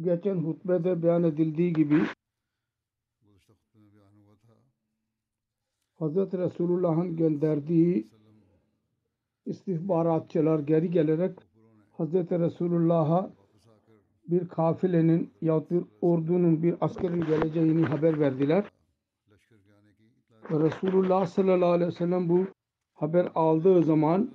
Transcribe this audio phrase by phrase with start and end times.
[0.00, 2.02] Geçen hutbede beyan edildiği gibi
[6.00, 6.16] Hz.
[6.16, 8.08] Resulullah'ın gönderdiği
[9.46, 11.38] istihbaratçılar geri gelerek
[11.98, 12.14] Hz.
[12.14, 13.30] Resulullah'a
[14.28, 18.72] bir kafilenin yahut bir ordunun bir askerin geleceğini haber verdiler.
[20.50, 22.46] Ve Resulullah sallallahu aleyhi ve sellem bu
[22.94, 24.30] haber aldığı zaman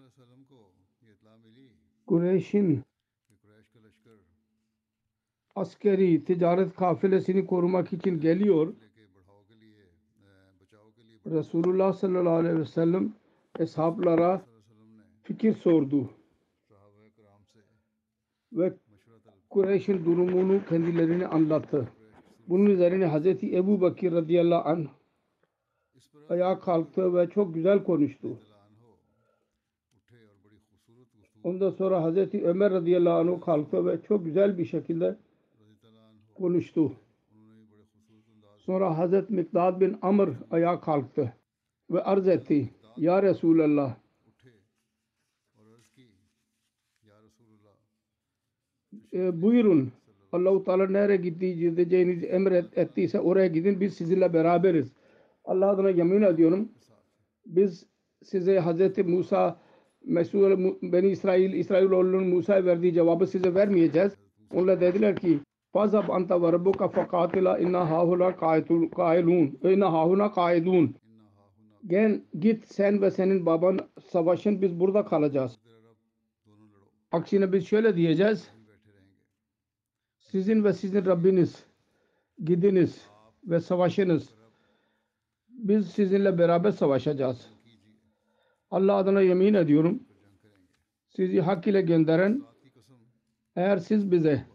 [2.07, 2.83] Kureyş'in
[5.55, 8.73] askeri ticaret kafilesini korumak için geliyor.
[11.25, 13.13] Resulullah sallallahu aleyhi ve sellem
[13.59, 14.45] eshablara
[15.23, 16.09] fikir sordu.
[18.53, 18.73] Ve
[19.49, 21.89] Kureyş'in durumunu kendilerine anlattı.
[22.47, 24.87] Bunun üzerine Hazreti Ebu Bakir radıyallahu anh
[26.29, 28.39] ayağa kalktı ve çok güzel konuştu.
[31.43, 35.17] Ondan sonra Hazreti Ömer radıyallahu anh kalktı ve çok güzel bir şekilde
[36.35, 36.91] konuştu.
[38.57, 41.33] Sonra Hazreti Mikdad bin Amr ayağa kalktı
[41.91, 42.69] ve arz etti.
[42.97, 43.95] Ya Resulallah
[49.13, 49.91] e, buyurun
[50.31, 54.91] Allah-u Teala nereye gideceğinizi emret ettiyse oraya gidin biz sizinle beraberiz.
[55.45, 56.69] Allah adına yemin ediyorum
[57.45, 57.85] biz
[58.23, 59.59] size Hazreti Musa
[60.05, 64.13] Mesul Beni İsrail İsrailoğlu'nun Musa'ya verdiği cevabı size vermeyeceğiz.
[64.53, 65.39] Onlar dediler ki
[65.73, 70.95] Fazab anta ve rabbuka fakatila inna hahuna kailun inna hahuna kaidun
[71.87, 73.79] Gel git sen ve senin baban
[74.11, 75.59] savaşın biz burada kalacağız.
[77.11, 78.49] Aksine biz şöyle diyeceğiz.
[80.17, 81.65] Sizin ve sizin Rabbiniz
[82.43, 83.07] gidiniz
[83.43, 84.29] ve savaşınız.
[85.49, 87.49] Biz sizinle beraber savaşacağız.
[88.71, 90.03] Allah adına yemin ediyorum.
[91.09, 92.43] Sizi hak ile gönderen
[93.55, 94.52] eğer siz bize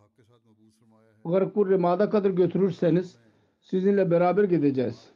[1.25, 3.17] Garkur Rima'da kadar götürürseniz
[3.61, 5.11] sizinle beraber gideceğiz.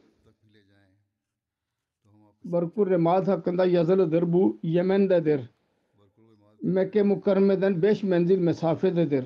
[2.43, 4.33] Barkur Rimad hakkında yazılıdır.
[4.33, 5.49] Bu Yemen'dedir.
[6.61, 9.25] Mekke mukarremeden 5 menzil mesafededir.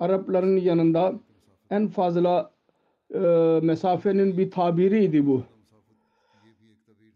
[0.00, 1.14] Arapların yanında
[1.70, 2.52] en fazla
[3.14, 3.18] e,
[3.62, 5.42] mesafenin bir tabiriydi bu.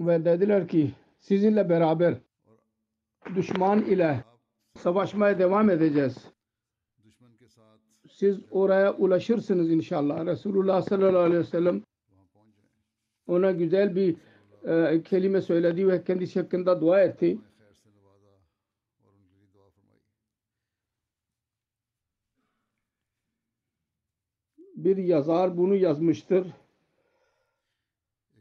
[0.00, 2.14] Ve dediler ki sizinle beraber
[3.34, 4.24] düşman ile
[4.78, 6.35] savaşmaya devam edeceğiz.
[8.16, 10.26] Siz oraya ulaşırsınız inşallah.
[10.26, 11.82] Resulullah sallallahu aleyhi ve sellem
[13.26, 14.16] ona güzel bir
[14.64, 17.38] e, kelime söyledi ve kendi hakkında dua etti.
[24.76, 26.46] Bir yazar bunu yazmıştır.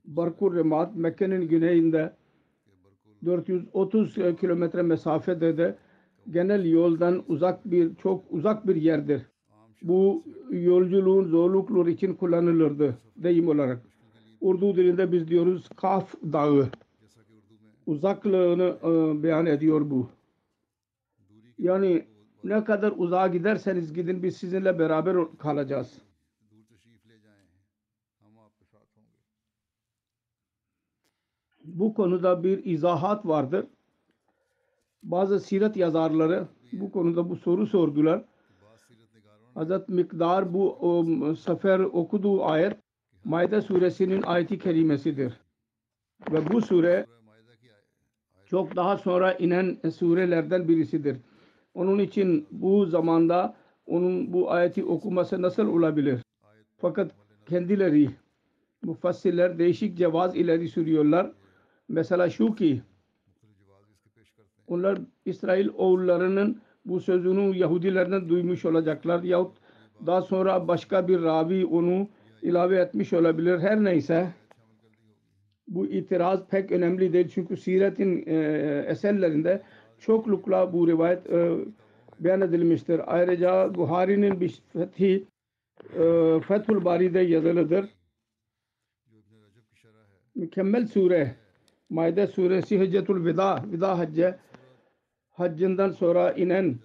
[0.06, 2.16] Barkur Remat Mekke'nin güneyinde
[3.26, 5.78] 430 kilometre mesafede de
[6.30, 9.35] genel yoldan uzak bir çok uzak bir yerdir.
[9.82, 13.82] Bu yolculuğun zorlukları için kullanılırdı deyim olarak.
[14.42, 16.70] Urdu dilinde biz diyoruz Kaf Dağı.
[17.86, 20.10] Uzaklığını e, beyan ediyor bu.
[21.60, 22.06] Yani
[22.44, 26.02] ne kadar uzağa giderseniz gidin biz sizinle beraber kalacağız.
[31.64, 33.66] Bu konuda bir izahat vardır.
[35.04, 38.26] Bazı siret yazarları bu konuda bu soru sordular.
[39.56, 42.78] Hazret Mikdar bu o, sefer okuduğu ayet
[43.24, 45.34] Maide suresinin ayeti kerimesidir.
[46.32, 47.06] Ve bu sure
[48.46, 51.18] çok daha sonra inen surelerden birisidir.
[51.74, 53.56] Onun için bu zamanda
[53.86, 56.22] onun bu ayeti okuması nasıl olabilir?
[56.78, 57.12] Fakat
[57.46, 58.10] kendileri
[58.84, 61.32] mufassirler değişik cevaz ileri sürüyorlar.
[61.90, 62.82] Mesela şu ki
[64.68, 69.58] onlar İsrail oğullarının bu sözünü Yahudilerden duymuş olacaklar yahut
[70.06, 72.08] daha sonra başka bir ravi onu
[72.42, 73.60] ilave etmiş olabilir.
[73.60, 74.28] Her neyse
[75.68, 78.36] bu itiraz pek önemli değil çünkü siretin e,
[78.88, 79.62] eserlerinde
[80.00, 81.58] çoklukla bu rivayet e,
[82.20, 83.02] beyan edilmiştir.
[83.08, 85.24] Ayrıca Buhari'nin bir fethi
[85.94, 87.90] e, Fethül Bari'de yazılıdır.
[90.36, 91.36] Mükemmel sure
[91.90, 94.38] Maide suresi Hiccetul Vida Vida Hacce
[95.36, 96.76] haccından sonra inen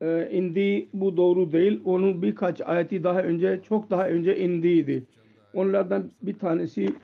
[0.00, 1.80] e, indi bu doğru değil.
[1.84, 5.06] Onun birkaç ayeti daha önce çok daha önce indiydi.
[5.54, 6.94] Onlardan bir tanesi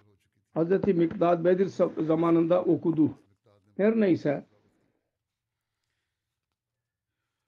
[0.56, 0.86] Hz.
[0.86, 1.70] Mikdad Bedir
[2.06, 3.10] zamanında okudu.
[3.76, 4.44] Her neyse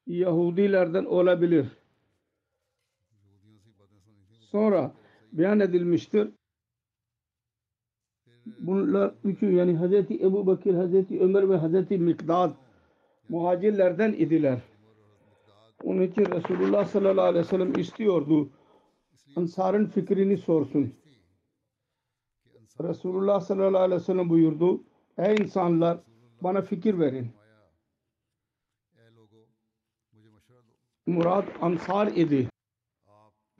[0.06, 1.66] Yahudilerden olabilir.
[4.50, 4.94] Sonra
[5.32, 6.28] beyan edilmiştir.
[8.46, 9.92] Bunlar üçü yani Hz.
[10.10, 11.20] Ebu Bakir, Hz.
[11.20, 11.90] Ömer ve Hz.
[11.90, 12.61] Mikdad
[13.32, 14.58] muhacirlerden idiler.
[15.84, 18.50] Onun için Resulullah sallallahu aleyhi ve sellem istiyordu.
[19.36, 20.94] Ansar'ın fikrini sorsun.
[22.80, 24.84] Resulullah sallallahu aleyhi ve sellem buyurdu.
[25.18, 25.98] Ey insanlar
[26.40, 27.30] bana fikir verin.
[31.06, 32.48] Murad Ansar idi.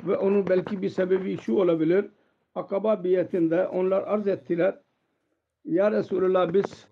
[0.06, 2.10] Ve onun belki bir sebebi şu olabilir.
[2.54, 4.80] Akaba biyetinde onlar arz ettiler.
[5.64, 6.91] Ya Resulullah biz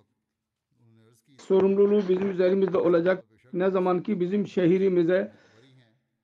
[1.50, 3.24] sorumluluğu bizim üzerimizde olacak.
[3.52, 5.32] Ne zaman ki bizim şehrimize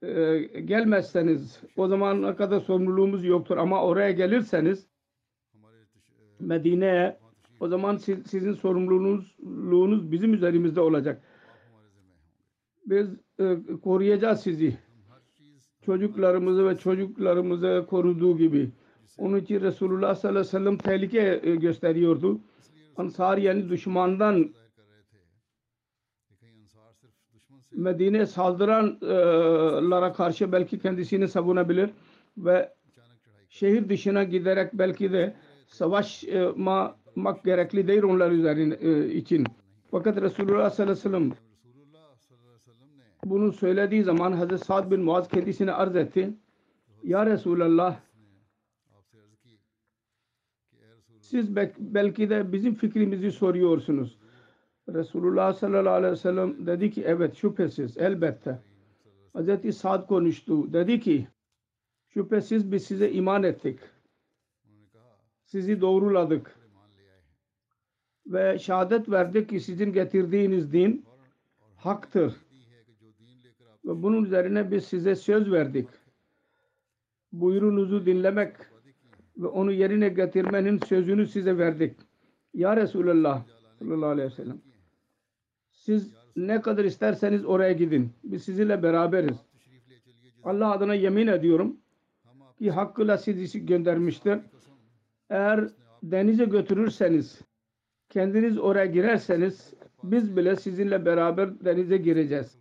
[0.02, 4.86] e, gelmezseniz o zamana kadar sorumluluğumuz yoktur ama oraya gelirseniz
[6.40, 7.18] Medine'ye
[7.60, 11.22] o zaman siz, sizin sorumluluğunuz bizim üzerimizde olacak.
[12.86, 13.08] Biz
[13.38, 14.78] e, koruyacağız sizi.
[15.86, 18.70] Çocuklarımızı ve çocuklarımızı koruduğu gibi.
[19.18, 22.40] Onun için Resulullah sallallahu aleyhi ve sellem tehlike e, gösteriyordu.
[22.96, 24.50] Ansar yani düşmandan
[27.76, 31.90] Medine saldıranlara karşı belki kendisini savunabilir
[32.38, 32.72] ve
[33.48, 35.36] şehir dışına giderek belki de
[35.68, 39.44] savaşmak gerekli değil onlar üzerine için.
[39.90, 41.32] Fakat Resulullah sallallahu aleyhi ve sellem
[43.24, 46.30] bunu söylediği zaman Hazreti Sa'd bin Muaz kendisine arz etti.
[47.02, 47.96] Ya Resulallah
[51.20, 54.16] siz belki de bizim fikrimizi soruyorsunuz.
[54.88, 58.58] Resulullah sallallahu aleyhi ve sellem dedi ki evet şüphesiz elbette.
[59.32, 60.72] Hazreti Sa'd konuştu.
[60.72, 61.28] Dedi ki
[62.08, 63.80] şüphesiz biz size iman ettik.
[65.44, 66.56] Sizi doğruladık.
[68.26, 71.04] Ve şehadet verdik ki sizin getirdiğiniz din
[71.76, 72.36] haktır.
[73.84, 75.88] Ve bunun üzerine biz size söz verdik.
[77.32, 78.56] Buyrunuzu dinlemek
[79.36, 81.96] ve onu yerine getirmenin sözünü size verdik.
[82.54, 83.44] Ya Resulallah
[83.78, 84.60] sallallahu aleyhi ve sellem
[85.86, 88.10] siz ne kadar isterseniz oraya gidin.
[88.24, 89.36] Biz sizinle beraberiz.
[90.44, 91.76] Allah adına yemin ediyorum
[92.58, 94.38] ki hakkıyla sizi göndermiştir.
[95.30, 95.68] Eğer
[96.02, 97.40] denize götürürseniz
[98.08, 102.58] kendiniz oraya girerseniz biz bile sizinle beraber denize gireceğiz.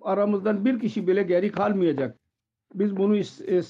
[0.00, 2.18] Aramızdan bir kişi bile geri kalmayacak.
[2.74, 3.62] Biz bunu e,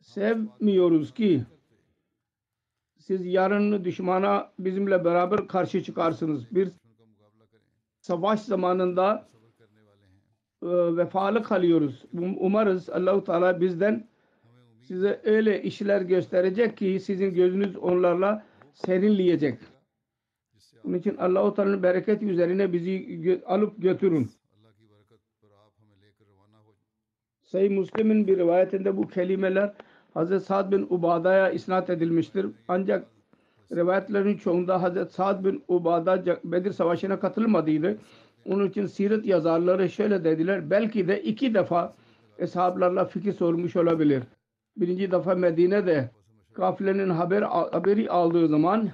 [0.00, 1.42] sevmiyoruz ki
[3.00, 6.54] siz yarın düşmana bizimle beraber karşı çıkarsınız.
[6.54, 6.68] Bir
[8.00, 9.28] savaş zamanında
[10.62, 10.66] e,
[10.96, 12.04] vefalı kalıyoruz.
[12.38, 14.08] Umarız Allahu Teala bizden
[14.80, 19.58] size öyle işler gösterecek ki sizin gözünüz onlarla serinleyecek.
[20.84, 24.30] Onun için Allah-u Teala'nın bereketi üzerine bizi alıp götürün.
[27.42, 29.74] Sayı Müslim'in bir rivayetinde bu kelimeler
[30.14, 32.46] Hazreti Sa'd bin Ubada'ya isnat edilmiştir.
[32.68, 33.06] Ancak
[33.72, 37.98] rivayetlerin çoğunda Hazreti Sa'd bin Ubada Bedir Savaşı'na katılmadıydı.
[38.46, 40.70] Onun için siret yazarları şöyle dediler.
[40.70, 41.94] Belki de iki defa
[42.38, 44.22] eshablarla fikir sormuş olabilir.
[44.76, 46.10] Birinci defa Medine'de
[46.52, 48.90] kafilenin haber, haberi aldığı zaman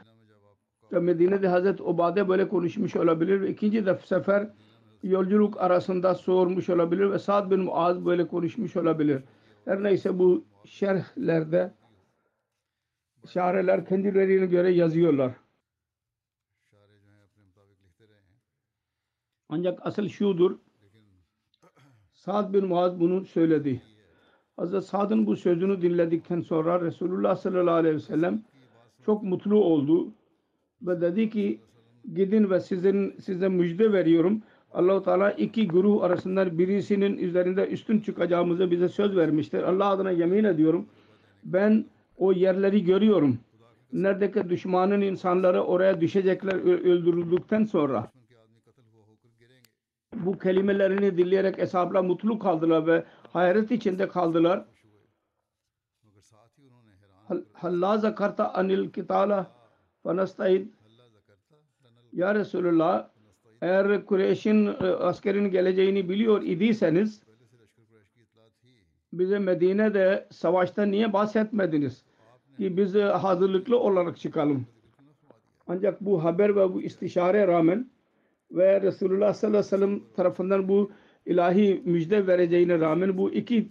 [0.90, 3.40] Medine'de Hazreti Ubade böyle konuşmuş olabilir.
[3.48, 4.48] İkinci defa sefer
[5.02, 9.22] yolculuk arasında sormuş olabilir ve Sa'd bin Muaz böyle konuşmuş olabilir.
[9.66, 11.74] Her neyse bu şerhlerde
[13.28, 15.32] şareler kendilerine göre yazıyorlar.
[19.48, 20.58] Ancak asıl şudur
[22.12, 23.82] Sa'd bin Muaz bunu söyledi.
[24.56, 28.44] Hazreti Sa'd'ın bu sözünü dinledikten sonra Resulullah sallallahu aleyhi ve sellem
[29.06, 30.12] çok mutlu oldu
[30.82, 31.60] ve dedi ki
[32.14, 34.42] gidin ve sizin size müjde veriyorum.
[34.76, 39.62] Allahu Teala iki grup arasından birisinin üzerinde üstün çıkacağımızı bize söz vermiştir.
[39.62, 40.86] Allah adına yemin ediyorum.
[41.44, 41.84] Ben
[42.16, 43.38] o yerleri görüyorum.
[43.92, 46.54] Neredeki düşmanın insanları oraya düşecekler
[46.84, 48.10] öldürüldükten sonra
[50.14, 54.64] bu kelimelerini dinleyerek eshabla mutlu kaldılar ve hayret içinde kaldılar.
[57.52, 59.50] Halla zakarta anil kitala
[60.02, 60.66] fanastayid
[62.12, 63.15] Ya Resulullah
[63.66, 67.22] eğer Kureyş'in e, askerin geleceğini biliyor idiyseniz
[69.12, 72.04] bize Medine'de savaşta niye bahsetmediniz
[72.58, 74.66] ki biz e, hazırlıklı olarak çıkalım.
[75.66, 77.90] Ancak bu haber ve bu istişare rağmen
[78.50, 80.90] ve Resulullah sallallahu aleyhi ve sellem tarafından bu
[81.26, 83.68] ilahi müjde vereceğine rağmen bu iki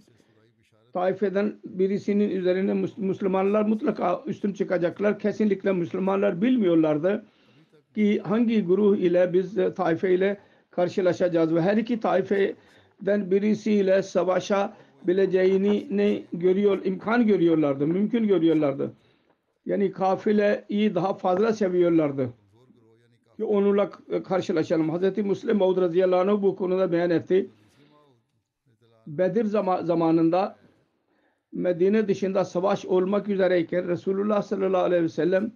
[0.92, 5.18] taifeden birisinin üzerine Müslümanlar mutlaka üstün çıkacaklar.
[5.18, 7.24] Kesinlikle Müslümanlar bilmiyorlardı
[7.96, 10.36] ki hangi güruh ile biz e, taife ile
[10.70, 18.92] karşılaşacağız ve her iki taifeden birisiyle savaşabileceğini ne görüyor, imkan görüyorlardı, mümkün görüyorlardı.
[19.66, 22.32] Yani kafileyi daha fazla seviyorlardı.
[23.36, 24.98] Ki onunla k- karşılaşalım.
[24.98, 25.18] Hz.
[25.18, 27.50] Müslim Maud radıyallahu bu konuda beyan etti.
[29.06, 30.56] Bedir zama- zamanında
[31.52, 35.52] Medine dışında savaş olmak üzereyken Resulullah sallallahu aleyhi ve sellem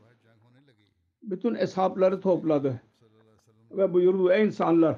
[1.22, 2.80] bütün eshabları topladı.
[3.70, 4.96] Ve buyurdu ey insanlar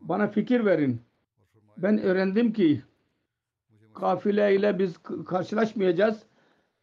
[0.00, 1.00] bana fikir verin.
[1.76, 2.82] Ben öğrendim ki
[3.94, 6.22] kafile ile biz karşılaşmayacağız.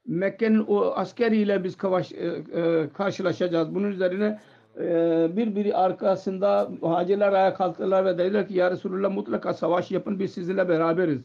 [0.08, 3.76] Mekke'nin o askeriyle biz kavaş, e, e, karşılaşacağız.
[3.76, 4.40] Bunun üzerine
[4.78, 10.34] e, birbiri arkasında muhacirler ayağa kalktılar ve dediler ki ya Resulullah mutlaka savaş yapın biz
[10.34, 11.22] sizinle beraberiz.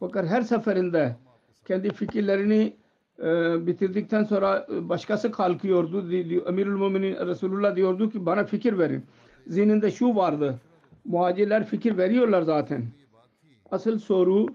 [0.00, 1.16] Fakat her seferinde
[1.64, 2.76] kendi fikirlerini
[3.24, 6.10] e, bitirdikten sonra e, başkası kalkıyordu.
[6.10, 9.04] Di- di- Emirül Müminin Resulullah diyordu ki bana fikir verin.
[9.46, 10.60] Zihninde şu vardı.
[11.04, 12.84] Muhacirler fikir veriyorlar zaten.
[13.70, 14.46] Asıl soru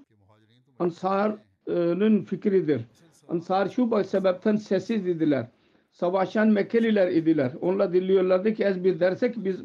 [0.80, 2.82] Ansar'ın fikridir.
[3.30, 5.48] Ansar şu sebepten sessiz idiler.
[5.92, 7.52] Savaşan Mekkeliler idiler.
[7.62, 9.62] Onlar dinliyorlardı ki ez bir dersek biz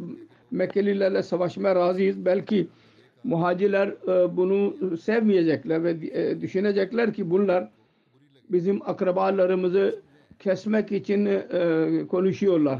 [0.50, 2.25] Mekkelilerle savaşmaya razıyız.
[2.25, 2.69] Belki
[3.25, 7.69] muhacirler e, bunu sevmeyecekler ve e, düşünecekler ki bunlar
[8.52, 10.02] bizim akrabalarımızı
[10.38, 12.78] kesmek için e, konuşuyorlar.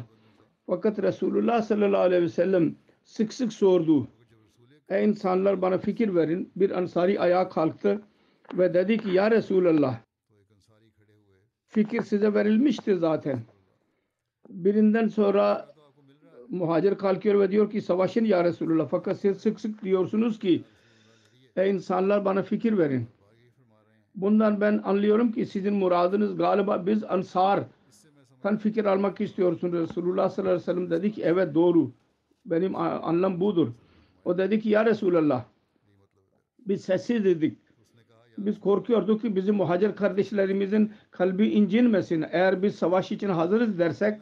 [0.67, 2.75] Fakat Resulullah sallallahu aleyhi ve sellem
[3.05, 4.09] sık sık sordu.
[4.89, 6.53] Ey insanlar bana fikir verin.
[6.57, 8.03] Bir ansari ayağa kalktı
[8.55, 10.01] ve dedi ki ya Resulallah
[11.71, 13.41] fikir size verilmiştir zaten.
[14.49, 15.75] Birinden sonra
[16.49, 18.89] muhacir kalkıyor ve diyor ki savaşın ya Resulullah.
[18.89, 20.65] Fakat siz sık sık diyorsunuz ki
[21.57, 23.07] ey insanlar bana fikir verin.
[24.15, 29.75] Bundan ben anlıyorum ki sizin muradınız galiba biz ansardan fikir almak istiyorsunuz.
[29.75, 31.91] Resulullah sallallahu aleyhi ve sellem dedi ki evet doğru.
[32.47, 33.69] Benim anlam budur.
[34.25, 35.45] O dedi ki ya Resulallah
[36.69, 37.59] biz sessiz dedik.
[38.39, 42.25] Biz korkuyorduk ki bizim muhacir kardeşlerimizin kalbi incinmesin.
[42.31, 44.21] Eğer biz savaş için hazırız dersek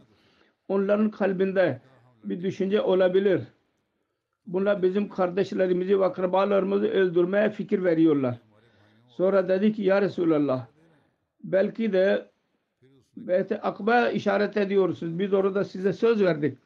[0.68, 1.80] onların kalbinde
[2.24, 3.40] bir düşünce olabilir.
[4.46, 8.38] Bunlar bizim kardeşlerimizi ve akrabalarımızı öldürmeye fikir veriyorlar.
[9.18, 10.66] Sonra dedi ki ya Resulallah
[11.44, 12.30] belki de
[13.16, 15.18] Beyt-i Akba işaret ediyorsunuz.
[15.18, 16.58] Biz orada size söz verdik.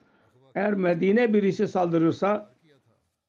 [0.55, 2.51] Eğer Medine birisi saldırırsa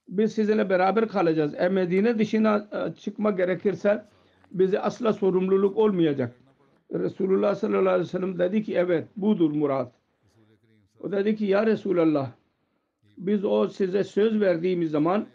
[0.10, 1.54] biz sizinle beraber kalacağız.
[1.58, 4.06] Eğer Medine dışına e, çıkma gerekirse
[4.52, 6.36] bize asla sorumluluk olmayacak.
[6.94, 9.92] Resulullah sallallahu aleyhi ve sellem dedi ki evet budur murat.
[11.00, 12.32] O dedi ki ya Resulallah
[13.18, 15.26] biz o size söz verdiğimiz zaman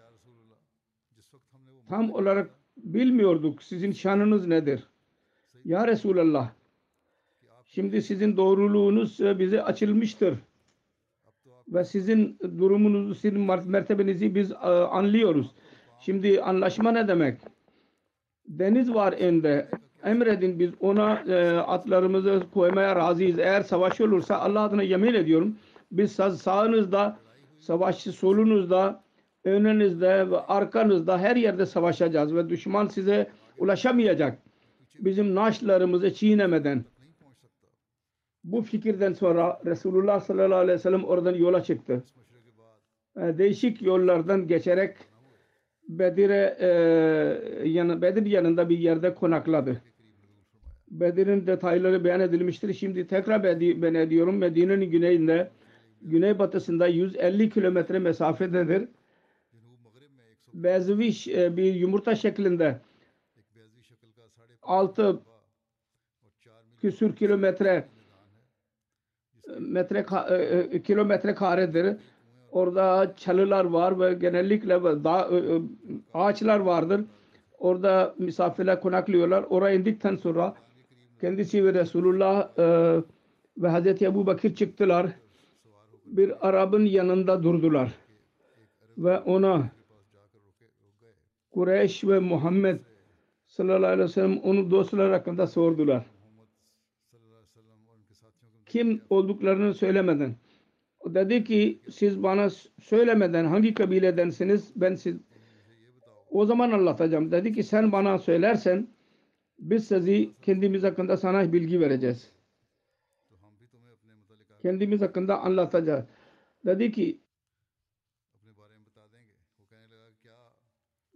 [1.89, 4.85] tam olarak bilmiyorduk sizin şanınız nedir.
[5.65, 6.51] Ya Resulallah
[7.65, 10.35] şimdi sizin doğruluğunuz e, bize açılmıştır
[11.69, 15.51] ve sizin durumunuzu, sizin mer- mertebenizi biz e, anlıyoruz.
[16.01, 17.41] Şimdi anlaşma ne demek?
[18.49, 19.69] Deniz var ende.
[20.05, 23.39] Emredin biz ona e, atlarımızı koymaya razıyız.
[23.39, 25.57] Eğer savaş olursa Allah adına yemin ediyorum
[25.93, 27.19] biz sağ- sağınızda,
[27.59, 29.03] savaşçı solunuzda,
[29.49, 34.39] önünüzde ve arkanızda her yerde savaşacağız ve düşman size ulaşamayacak.
[34.99, 36.85] Bizim naşlarımızı çiğnemeden.
[38.45, 42.05] Bu fikirden sonra Resulullah sallallahu aleyhi ve sellem oradan yola çıktı.
[43.17, 44.97] E, Değişik yollardan geçerek
[45.89, 46.69] Bedir'e e,
[47.69, 49.83] yanı, Bedir yanında bir yerde konakladı.
[50.91, 52.75] Bedir'in detayları beyan edilmiştir.
[52.75, 53.43] Şimdi tekrar
[53.83, 54.37] ben ediyorum.
[54.39, 55.51] Medine'nin güneyinde,
[56.03, 58.89] güneybatısında 150 kilometre mesafededir
[60.55, 62.81] bezevi e, bir yumurta şeklinde
[64.63, 65.21] 6
[66.81, 67.89] küsür kilometre
[69.49, 71.97] e, metre e, kilometre karedir.
[72.51, 75.31] Orada çalılar var ve genellikle da,
[76.15, 77.05] ağaçlar vardır.
[77.59, 79.45] Orada misafirler konaklıyorlar.
[79.51, 80.55] Oraya indikten sonra
[81.21, 82.59] kendisi ve Resulullah
[83.59, 85.07] ve Hazreti Ebu Bakir çıktılar.
[86.07, 87.93] Bir Arap'ın yanında durdular.
[88.99, 89.71] Ve ona
[91.51, 92.81] Kureyş ve Muhammed
[93.47, 96.07] sallallahu aleyhi ve sellem onu dostlar hakkında sordular.
[98.67, 100.37] Kim olduklarını söylemeden.
[101.01, 102.51] O dedi ki siz bana
[102.83, 105.17] söylemeden hangi kabiledensiniz ben siz
[106.31, 107.33] o zaman anlatacağım.
[107.33, 108.89] Dedi ki sen bana söylersen
[109.59, 112.33] biz sizi kendimiz hakkında sana bilgi vereceğiz.
[114.63, 116.05] Kendimiz hakkında anlatacağız.
[116.67, 117.21] Dedi ki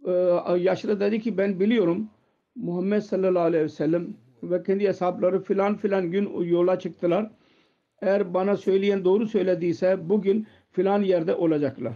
[0.07, 0.11] Ee,
[0.57, 2.09] yaşlı dedi ki ben biliyorum
[2.55, 4.07] Muhammed sallallahu aleyhi ve sellem
[4.43, 7.31] ve kendi hesapları filan filan gün yola çıktılar.
[8.01, 11.93] Eğer bana söyleyen doğru söylediyse bugün filan yerde olacaklar.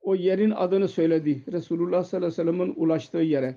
[0.00, 1.44] O yerin adını söyledi.
[1.52, 3.56] Resulullah sallallahu aleyhi ve sellem'in ulaştığı yere.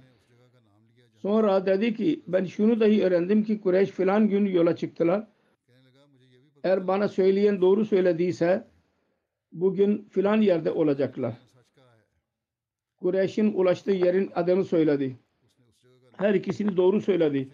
[1.22, 5.28] Sonra dedi ki ben şunu dahi öğrendim ki Kureyş filan gün yola çıktılar.
[6.64, 8.68] Eğer bana söyleyen doğru söylediyse
[9.52, 11.47] bugün filan yerde olacaklar.
[13.02, 15.18] Kureyş'in ulaştığı yerin adını söyledi.
[16.18, 17.50] Her ikisini doğru söyledi.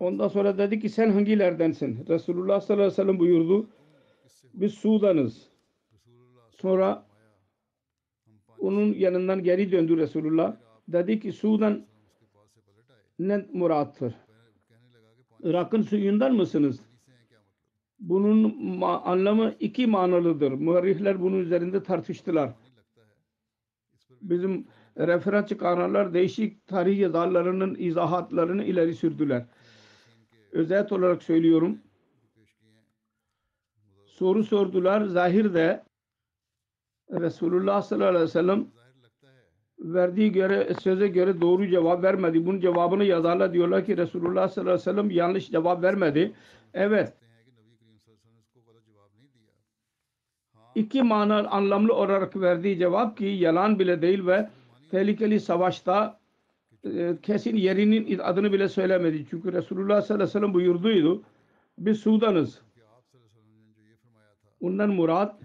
[0.00, 2.06] Ondan sonra dedi ki sen hangilerdensin?
[2.08, 3.70] Resulullah sallallahu aleyhi ve sellem buyurdu.
[4.54, 5.48] Biz Sudan'ız.
[6.50, 7.06] Sonra
[8.58, 10.56] onun yanından geri döndü Resulullah.
[10.88, 11.86] Dedi ki Sudan
[13.18, 14.14] ne murattır?
[15.42, 16.80] Irak'ın suyundan mısınız?
[18.00, 20.52] Bunun anlamı iki manalıdır.
[20.52, 22.54] Muharrihler bunun üzerinde tartıştılar
[24.22, 24.66] bizim
[24.98, 29.44] refera çıkaranlar değişik tarih yazarlarının izahatlarını ileri sürdüler.
[30.52, 31.78] Özet olarak söylüyorum.
[34.06, 35.04] Soru sordular.
[35.04, 35.82] Zahirde
[37.10, 38.66] Resulullah sallallahu aleyhi ve sellem
[39.78, 42.46] verdiği göre söze göre doğru cevap vermedi.
[42.46, 46.32] Bunun cevabını yazarlar diyorlar ki Resulullah sallallahu aleyhi ve sellem yanlış cevap vermedi.
[46.74, 47.12] Evet
[50.78, 54.48] iki mana anlamlı olarak verdiği cevap ki yalan bile değil ve
[54.90, 56.18] tehlikeli savaşta
[56.84, 59.26] e, kesin yerinin adını bile söylemedi.
[59.30, 61.22] Çünkü Resulullah sallallahu aleyhi ve sellem buyurduydu.
[61.78, 62.62] Biz Sudan'ız.
[64.60, 65.36] Ondan murat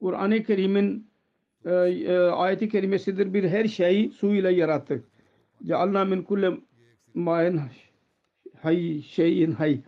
[0.00, 1.10] Kur'an-ı Kerim'in
[1.64, 3.34] e, e, ayeti kerimesidir.
[3.34, 5.04] Bir her şeyi su ile yarattık.
[5.66, 6.50] Cealna min kulle
[7.14, 7.60] main
[8.62, 9.80] hay şeyin hay.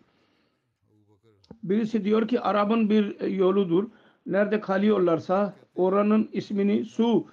[1.63, 3.91] Birisi diyor ki Arap'ın bir yoludur
[4.29, 7.27] nerede kalıyorlarsa oranın ismini su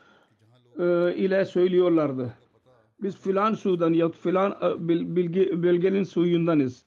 [0.79, 2.33] e, ile söylüyorlardı.
[3.01, 6.85] Biz filan sudan ya filan e, bilgi, bölgenin suyundanız.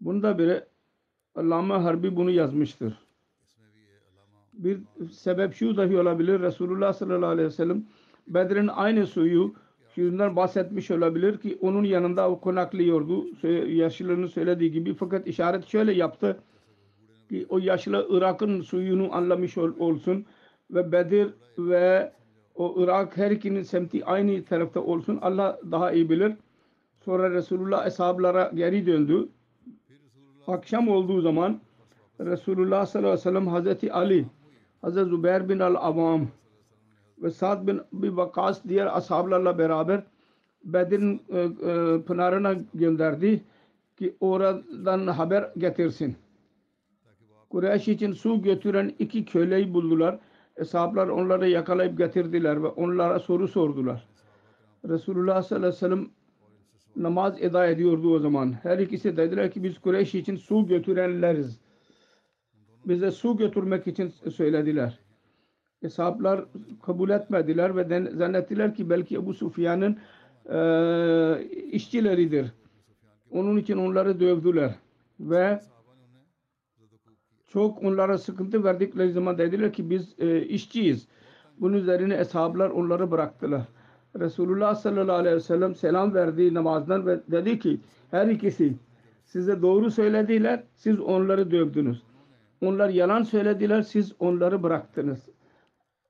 [0.00, 0.68] Bunda bile
[1.34, 2.98] Allama Harbi bunu yazmıştır.
[4.52, 4.78] Bir
[5.12, 6.40] sebep şu dahi olabilir.
[6.40, 7.84] Resulullah sallallahu aleyhi ve sellem
[8.28, 9.54] Bedir'in aynı suyu
[9.96, 13.26] yüzünden bahsetmiş olabilir ki onun yanında o konaklıyordu.
[13.66, 16.42] Yaşlılarının söylediği gibi fakat işaret şöyle yaptı
[17.28, 20.26] ki o yaşlı Irak'ın suyunu anlamış ol- olsun
[20.70, 22.12] ve Bedir ve
[22.54, 25.18] o Irak her ikinin semti aynı tarafta olsun.
[25.22, 26.32] Allah daha iyi bilir.
[27.04, 29.28] Sonra Resulullah eshablara geri döndü.
[30.46, 31.60] Akşam olduğu zaman
[32.20, 34.26] Resulullah sallallahu aleyhi ve sellem Hazreti Ali,
[34.82, 36.28] Hazreti Zübeyir bin al-Avam
[37.22, 40.02] ve Sa'd bin Abi Vakkas diğer ashablarla beraber
[40.64, 43.44] Bedir'in e, e, pınarına gönderdi
[43.96, 46.16] ki oradan haber getirsin.
[47.50, 50.18] Kureyş için su götüren iki köleyi buldular.
[50.56, 54.08] Eshablar onları yakalayıp getirdiler ve onlara soru sordular.
[54.88, 56.08] Resulullah sallallahu aleyhi ve sellem
[56.96, 58.52] namaz eda ediyordu o zaman.
[58.62, 61.60] Her ikisi dediler ki biz Kureyş için su götürenleriz.
[62.84, 64.98] Bize su götürmek için söylediler.
[65.80, 66.44] Hesaplar
[66.82, 69.98] kabul etmediler ve zannettiler ki belki Ebu Sufyan'ın
[70.50, 72.52] eee, işçileridir.
[73.30, 74.74] Onun için onları dövdüler
[75.20, 75.60] ve
[77.46, 81.08] çok onlara sıkıntı verdikleri zaman dediler ki biz e, işçiyiz.
[81.60, 83.62] Bunun üzerine eshablar onları bıraktılar.
[84.18, 87.80] Resulullah sallallahu aleyhi ve sellem selam verdi namazdan ve dedi ki
[88.10, 88.74] her ikisi
[89.24, 92.02] size doğru söylediler siz onları dövdünüz.
[92.60, 95.28] Onlar yalan söylediler siz onları bıraktınız.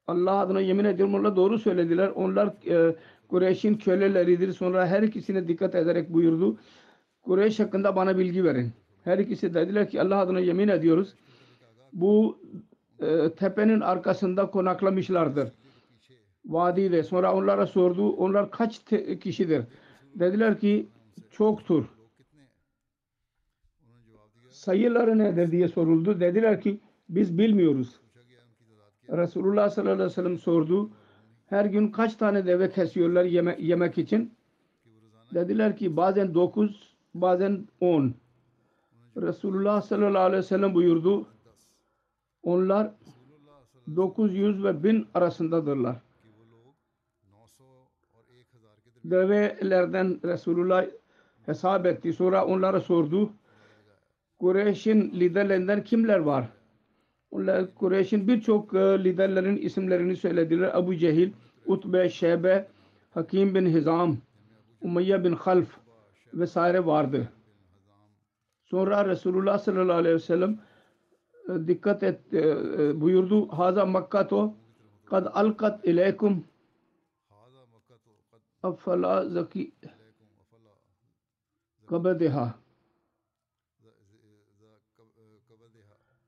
[0.07, 2.09] Allah adına yemin ediyorum onlar doğru söylediler.
[2.09, 2.97] Onlar e,
[3.29, 4.53] Kureyş'in köleleridir.
[4.53, 6.57] Sonra her ikisine dikkat ederek buyurdu.
[7.23, 8.73] Kureyş hakkında bana bilgi verin.
[9.05, 11.15] Her ikisi dediler ki Allah adına yemin ediyoruz.
[11.93, 12.39] Bu
[13.01, 15.53] e, tepenin arkasında konaklamışlardır.
[16.45, 17.03] Vadide.
[17.03, 18.13] Sonra onlara sordu.
[18.13, 18.81] Onlar kaç
[19.21, 19.65] kişidir?
[20.15, 20.89] Dediler ki
[21.31, 21.85] çoktur.
[24.51, 26.21] Sayıları nedir diye soruldu.
[26.21, 28.01] Dediler ki biz bilmiyoruz.
[29.19, 30.91] Resulullah sallallahu aleyhi ve sellem sordu.
[31.47, 34.35] Her gün kaç tane deve kesiyorlar yeme- yemek için?
[35.35, 38.15] Dediler ki bazen 9, bazen 10.
[39.17, 41.27] Resulullah sallallahu aleyhi ve sellem buyurdu.
[42.47, 42.91] Onlar
[43.97, 45.97] 900 ve 1000 arasındadırlar.
[49.05, 50.87] Develerden Resulullah
[51.47, 52.13] hesap etti.
[52.13, 53.31] Sonra onlara sordu.
[54.39, 56.49] Kureyş'in liderlerinden kimler var?
[57.31, 60.71] Onlar Kureyş'in birçok e, liderlerin isimlerini söylediler.
[60.75, 61.33] Abu Cehil,
[61.67, 62.69] Utbe, Şebe,
[63.15, 64.17] Hakim bin Hizam,
[64.81, 65.69] Umayya bin Half
[66.35, 67.29] vesaire vardı.
[68.65, 70.59] Sonra Resulullah sallallahu aleyhi ve sellem
[71.49, 73.49] dikkat et e, e, buyurdu.
[73.49, 74.55] Haza makkato
[75.05, 76.45] kad alkat ileykum
[78.63, 79.73] afala zaki
[81.87, 82.55] kabedeha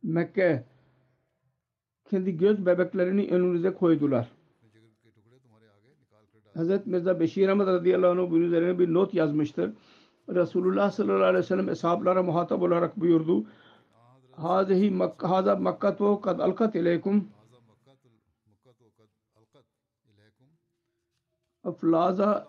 [0.02, 0.64] Mekke
[2.10, 4.32] kendi göz bebeklerini önünüze koydular.
[6.54, 9.72] Hazret Mirza Beşir Ahmet radıyallahu anh bunun üzerine bir not yazmıştır.
[10.28, 13.46] Resulullah sallallahu aleyhi ve sellem eshablara muhatap olarak buyurdu.
[14.42, 17.28] Makka, haza makkatu kad alkat ileykum
[21.64, 22.48] aflaza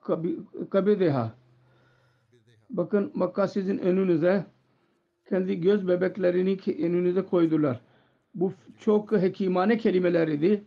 [0.00, 0.38] kabi-
[0.70, 1.34] kabideha.
[2.70, 4.46] Bakın Makka sizin önünüze
[5.28, 7.80] kendi göz bebeklerini önünüze koydular.
[8.34, 10.64] Bu çok hekimane kelimeler idi.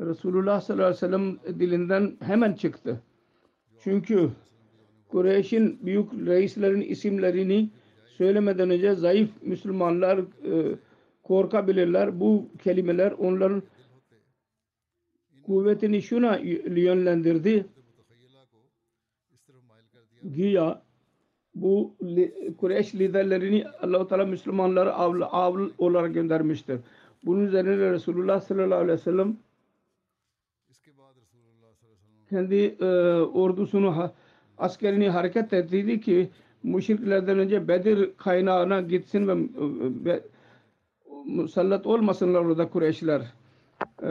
[0.00, 3.00] Resulullah sallallahu aleyhi ve sellem dilinden hemen çıktı.
[3.80, 4.30] Çünkü
[5.08, 7.70] Kureyş'in büyük reislerin isimlerini
[8.16, 10.78] söylemeden önce zayıf Müslümanlar e,
[11.22, 12.20] korkabilirler.
[12.20, 13.62] Bu kelimeler onların
[15.46, 17.66] kuvvetini şuna yönlendirdi.
[20.22, 20.82] Güya
[21.54, 21.96] bu
[22.58, 26.80] Kureyş liderlerini Allah-u Teala Müslümanları avl, avl olarak göndermiştir.
[27.24, 29.36] Bunun üzerine Resulullah sallallahu aleyhi ve sellem
[32.30, 32.84] kendi e,
[33.20, 34.12] ordusunu
[34.58, 36.30] askerini hareket ettiydi ki
[36.64, 39.34] müşriklerden önce Bedir kaynağına gitsin ve,
[40.04, 40.22] ve
[41.26, 43.20] musallat olmasınlar orada Kureyşler.
[44.02, 44.08] E,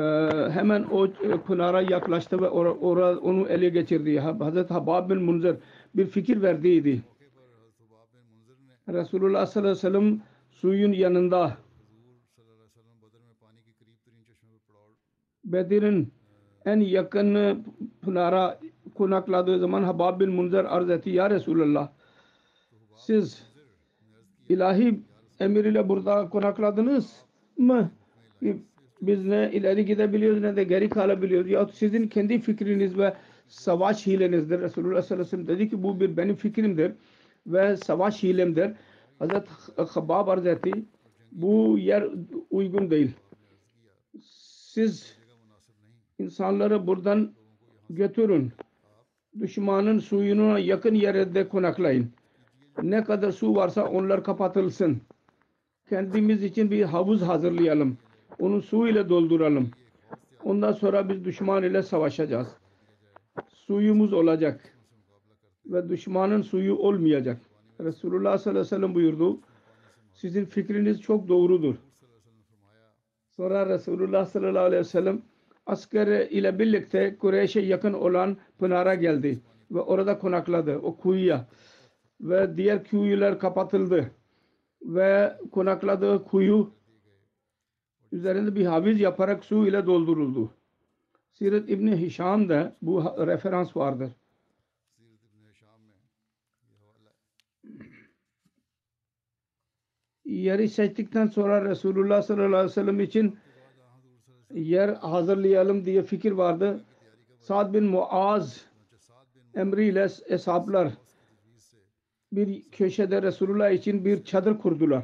[0.51, 4.19] hemen o e, pınara yaklaştı ve ora, ora, onu ele geçirdi.
[4.19, 5.55] Ha- Hazreti Habab bin Munzir
[5.95, 7.01] bir fikir verdiydi.
[8.89, 11.57] Resulullah sallallahu aleyhi ve sellem suyun yanında
[15.45, 16.13] Bedir'in
[16.65, 17.63] en yakın
[18.01, 18.59] pınara
[18.95, 21.09] konakladığı zaman Habab bin Munzir arz etti.
[21.09, 21.89] Ya Resulallah
[23.05, 23.43] siz
[24.49, 24.99] ilahi
[25.39, 27.25] emir ile burada konakladınız
[27.57, 27.91] mı?
[29.01, 31.51] Biz ne ileri gidebiliyoruz ne de geri kalabiliyoruz.
[31.51, 33.13] Ya sizin kendi fikriniz ve
[33.47, 34.61] savaş hilenizdir.
[34.61, 36.91] Resulullah sallallahu aleyhi ve sellem dedi ki bu bir benim fikrimdir
[37.47, 38.71] ve savaş hilemdir.
[39.19, 39.49] Hazreti
[39.89, 40.71] Habab arz etti.
[41.31, 42.07] Bu yer
[42.49, 43.11] uygun değil.
[44.21, 45.17] Siz
[46.19, 47.33] insanları buradan
[47.89, 48.51] götürün.
[49.39, 52.11] Düşmanın suyuna yakın yerde konaklayın.
[52.81, 55.01] Ne kadar su varsa onlar kapatılsın.
[55.89, 57.97] Kendimiz için bir havuz hazırlayalım.
[58.39, 59.71] Onu su ile dolduralım.
[60.43, 62.47] Ondan sonra biz düşman ile savaşacağız.
[63.47, 64.77] Suyumuz olacak.
[65.65, 67.41] Ve düşmanın suyu olmayacak.
[67.79, 69.39] Resulullah sallallahu aleyhi ve sellem buyurdu.
[70.13, 71.75] Sizin fikriniz çok doğrudur.
[73.29, 75.21] Sonra Resulullah sallallahu aleyhi ve sellem
[75.65, 79.39] asker ile birlikte Kureyş'e yakın olan Pınar'a geldi
[79.71, 81.47] ve orada konakladı o kuyuya
[82.23, 84.11] ve diğer kuyular kapatıldı
[84.81, 86.73] ve konakladığı kuyu
[88.11, 90.53] üzerinde bir haviz yaparak su ile dolduruldu.
[91.31, 94.11] Siret İbni Hişam'da bu referans vardır.
[100.25, 103.37] Yeri seçtikten sonra Resulullah sallallahu aleyhi ve sellem için
[104.53, 106.85] yer hazırlayalım diye fikir vardı.
[107.39, 108.65] Sa'd bin Muaz
[109.55, 110.93] emriyle eshaplar
[112.35, 115.03] bir köşede Resulullah için bir çadır kurdular.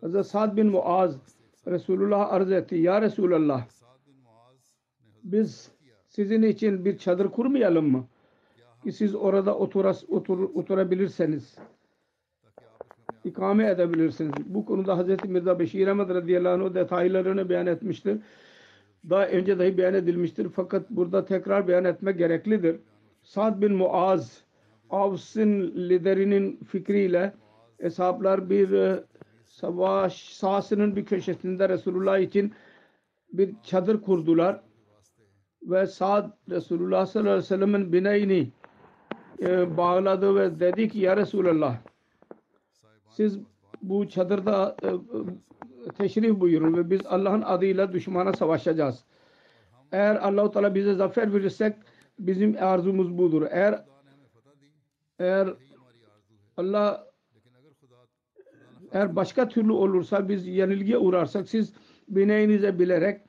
[0.00, 1.16] Hazreti Sa'd bin Muaz
[1.66, 2.76] Resulullah arz etti.
[2.76, 3.66] Ya Resulallah
[5.24, 5.70] biz
[6.08, 8.06] sizin için bir çadır kurmayalım mı?
[8.84, 11.58] Ki siz orada oturas, otur, oturabilirseniz
[13.24, 14.32] ikame edebilirsiniz.
[14.46, 18.18] Bu konuda Hazreti Mirza Beşir Ahmet radıyallahu anh detaylarını beyan etmiştir.
[19.10, 20.48] Daha önce dahi beyan edilmiştir.
[20.48, 22.76] Fakat burada tekrar beyan etmek gereklidir.
[23.22, 24.44] Sa'd bin Muaz
[24.92, 27.34] Avs'ın liderinin fikriyle
[27.80, 29.04] hesaplar bir e,
[29.46, 32.52] savaş sahasının bir köşesinde Resulullah için
[33.32, 34.60] bir çadır kurdular
[35.62, 38.50] ve Sa'd Resulullah sallallahu aleyhi ve sellem'in bineğini
[39.42, 41.76] e, bağladı ve dedi ki ya Resulallah
[43.10, 43.38] siz
[43.82, 44.92] bu çadırda e, e,
[45.98, 49.04] teşrif buyurun ve biz Allah'ın adıyla düşmana savaşacağız.
[49.92, 51.76] Eğer Allah-u Teala bize zafer verirsek
[52.18, 53.46] bizim arzumuz budur.
[53.50, 53.84] Eğer
[55.22, 55.54] eğer
[56.56, 57.06] Allah
[58.92, 61.72] eğer başka türlü olursa biz yenilgiye uğrarsak siz
[62.08, 63.20] bineğinize bilerek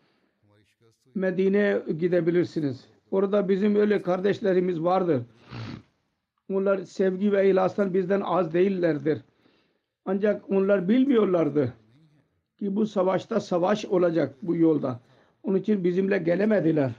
[1.15, 2.85] Medine'ye gidebilirsiniz.
[3.11, 5.21] Orada bizim öyle kardeşlerimiz vardır.
[6.49, 9.21] Onlar sevgi ve ihlastan bizden az değillerdir.
[10.05, 11.73] Ancak onlar bilmiyorlardı
[12.59, 14.99] ki bu savaşta savaş olacak bu yolda.
[15.43, 16.91] Onun için bizimle gelemediler.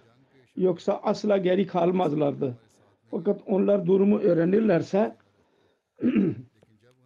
[0.57, 2.57] Yoksa asla geri kalmazlardı.
[3.11, 5.17] Fakat onlar durumu öğrenirlerse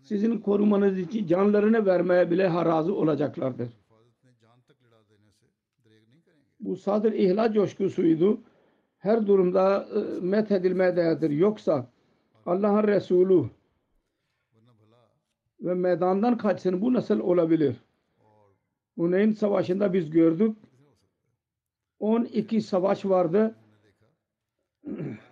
[0.02, 3.68] sizin korumanız için canlarını vermeye bile razı olacaklardır.
[6.60, 8.40] Bu sadır ihla coşkusuydu.
[8.98, 11.30] Her durumda e, met edilmeye değerdir.
[11.30, 11.86] Yoksa
[12.46, 13.44] Allah'ın Resulü
[15.60, 17.76] ve meydandan kaçsın bu nasıl olabilir?
[18.96, 20.56] Huneyn Savaşı'nda biz gördük.
[22.00, 23.54] 12 savaş vardı.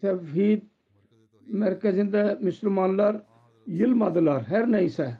[0.00, 0.62] Tevhid
[1.46, 3.16] merkezinde Müslümanlar
[3.66, 4.42] yılmadılar.
[4.42, 5.18] Her neyse.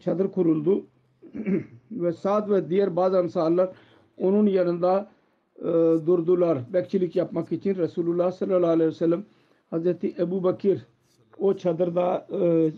[0.00, 0.86] Çadır kuruldu.
[1.90, 3.70] Ve Sa'd ve diğer bazı ansarlar
[4.16, 5.10] onun yanında
[5.58, 5.64] e,
[6.06, 6.58] durdular.
[6.72, 9.24] Bekçilik yapmak için Resulullah sallallahu aleyhi ve sellem
[9.70, 10.86] Hazreti Ebu Bakir
[11.38, 12.72] o çadırda e,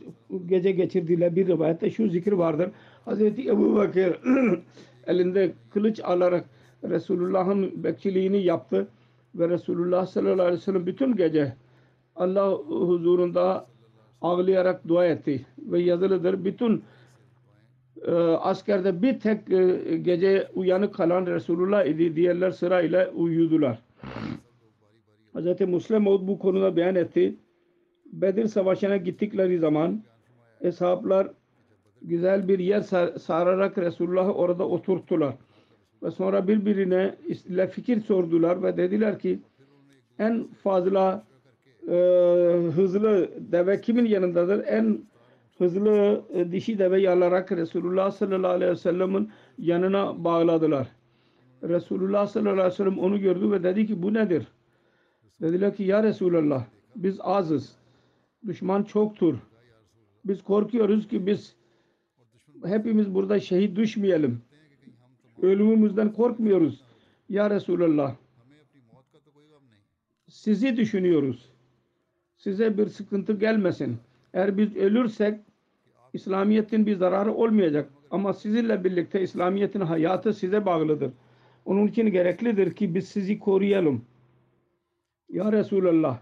[0.46, 1.36] gece geçirdiler.
[1.36, 2.70] Bir rivayette şu zikir vardır.
[3.04, 4.16] Hazreti Ebu Bakir
[5.06, 6.44] elinde kılıç alarak
[6.84, 8.88] Resulullah'ın bekçiliğini yaptı
[9.38, 11.56] ve Resulullah sallallahu aleyhi ve sellem bütün gece
[12.16, 13.66] Allah huzurunda
[14.20, 16.82] ağlayarak dua etti ve yazılıdır bütün
[18.06, 22.16] e, askerde bir tek e, gece uyanık kalan Resulullah idi.
[22.16, 23.82] Diğerler sırayla uyudular.
[25.34, 25.60] Hz.
[25.60, 27.36] Muslim bu konuda beyan etti.
[28.12, 30.02] Bedir Savaşı'na gittikleri zaman
[30.60, 31.28] eshaplar
[32.02, 35.34] güzel bir yer sar- sararak Resulullah'ı orada oturttular.
[36.02, 37.16] Ve sonra birbirine
[37.70, 39.40] fikir sordular ve dediler ki
[40.18, 41.26] en fazla
[41.88, 41.94] e,
[42.74, 44.64] hızlı deve kimin yanındadır?
[44.66, 45.02] En
[45.58, 50.88] hızlı e, dişi deveyi alarak Resulullah sallallahu aleyhi ve sellem'in yanına bağladılar.
[51.62, 54.46] Resulullah sallallahu aleyhi ve sellem onu gördü ve dedi ki bu nedir?
[55.40, 56.64] Dediler ki ya Resulallah
[56.96, 57.78] biz azız.
[58.46, 59.34] Düşman çoktur.
[60.24, 61.56] Biz korkuyoruz ki biz
[62.64, 64.42] hepimiz burada şehit düşmeyelim.
[65.42, 66.80] Ölümümüzden korkmuyoruz.
[67.28, 68.14] Ya Resulallah
[70.28, 71.52] sizi düşünüyoruz.
[72.36, 73.96] Size bir sıkıntı gelmesin.
[74.34, 75.40] Eğer biz ölürsek
[76.12, 77.90] İslamiyet'in bir zararı olmayacak.
[78.10, 81.10] Ama sizinle birlikte İslamiyet'in hayatı size bağlıdır.
[81.64, 84.04] Onun için gereklidir ki biz sizi koruyalım.
[85.28, 86.18] Ya Resulallah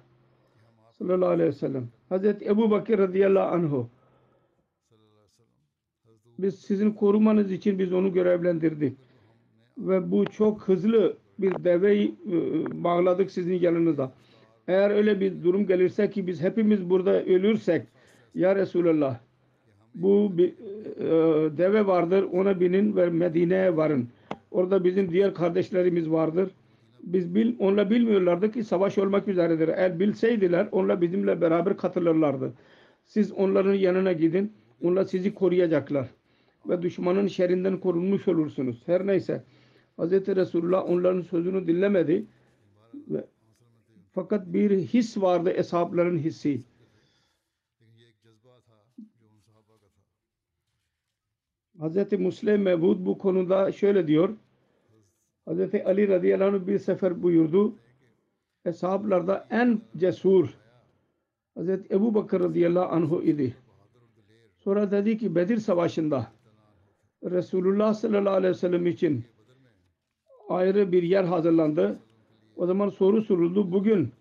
[0.99, 3.91] sallallahu aleyhi ve sellem Hazreti Ebu Bakır radıyallahu anhu
[6.39, 8.99] biz sizin korumanız için biz onu görevlendirdik.
[9.79, 12.35] Ve bu çok hızlı bir deveyi e,
[12.85, 14.13] bağladık sizin yanınıza.
[14.69, 17.83] Eğer öyle bir durum gelirse ki biz hepimiz burada ölürsek
[18.35, 19.19] ya Resulallah
[19.95, 24.09] bu bir e, deve vardır ona binin ve Medine'ye varın.
[24.51, 26.51] Orada bizim diğer kardeşlerimiz vardır.
[27.03, 29.69] Biz bil, onunla bilmiyorlardı ki savaş olmak üzeredir.
[29.69, 32.53] Eğer bilseydiler onunla bizimle beraber katılırlardı.
[33.07, 34.53] Siz onların yanına gidin.
[34.83, 36.09] Onlar sizi koruyacaklar.
[36.69, 38.83] Ve düşmanın şerrinden korunmuş olursunuz.
[38.87, 39.43] Her neyse.
[39.99, 40.13] Hz.
[40.13, 42.27] Resulullah onların sözünü dinlemedi.
[42.95, 43.25] Ve,
[44.13, 46.63] fakat bir his vardı eshapların hissi.
[51.81, 52.13] Hz.
[52.13, 54.37] Muslim Mevud bu konuda şöyle diyor.
[55.49, 55.75] Hz.
[55.85, 57.75] Ali radıyallahu anh bir sefer buyurdu.
[58.65, 60.49] Eshablarda en cesur
[61.57, 61.69] Hz.
[61.69, 63.57] Ebu Bakır radıyallahu anh idi.
[64.57, 66.33] Sonra dedi ki Bedir Savaşı'nda
[67.25, 69.25] Resulullah sallallahu aleyhi ve sellem için
[70.49, 71.99] ayrı bir yer hazırlandı.
[72.57, 73.73] O zaman soru soruldu.
[73.73, 74.13] Bugün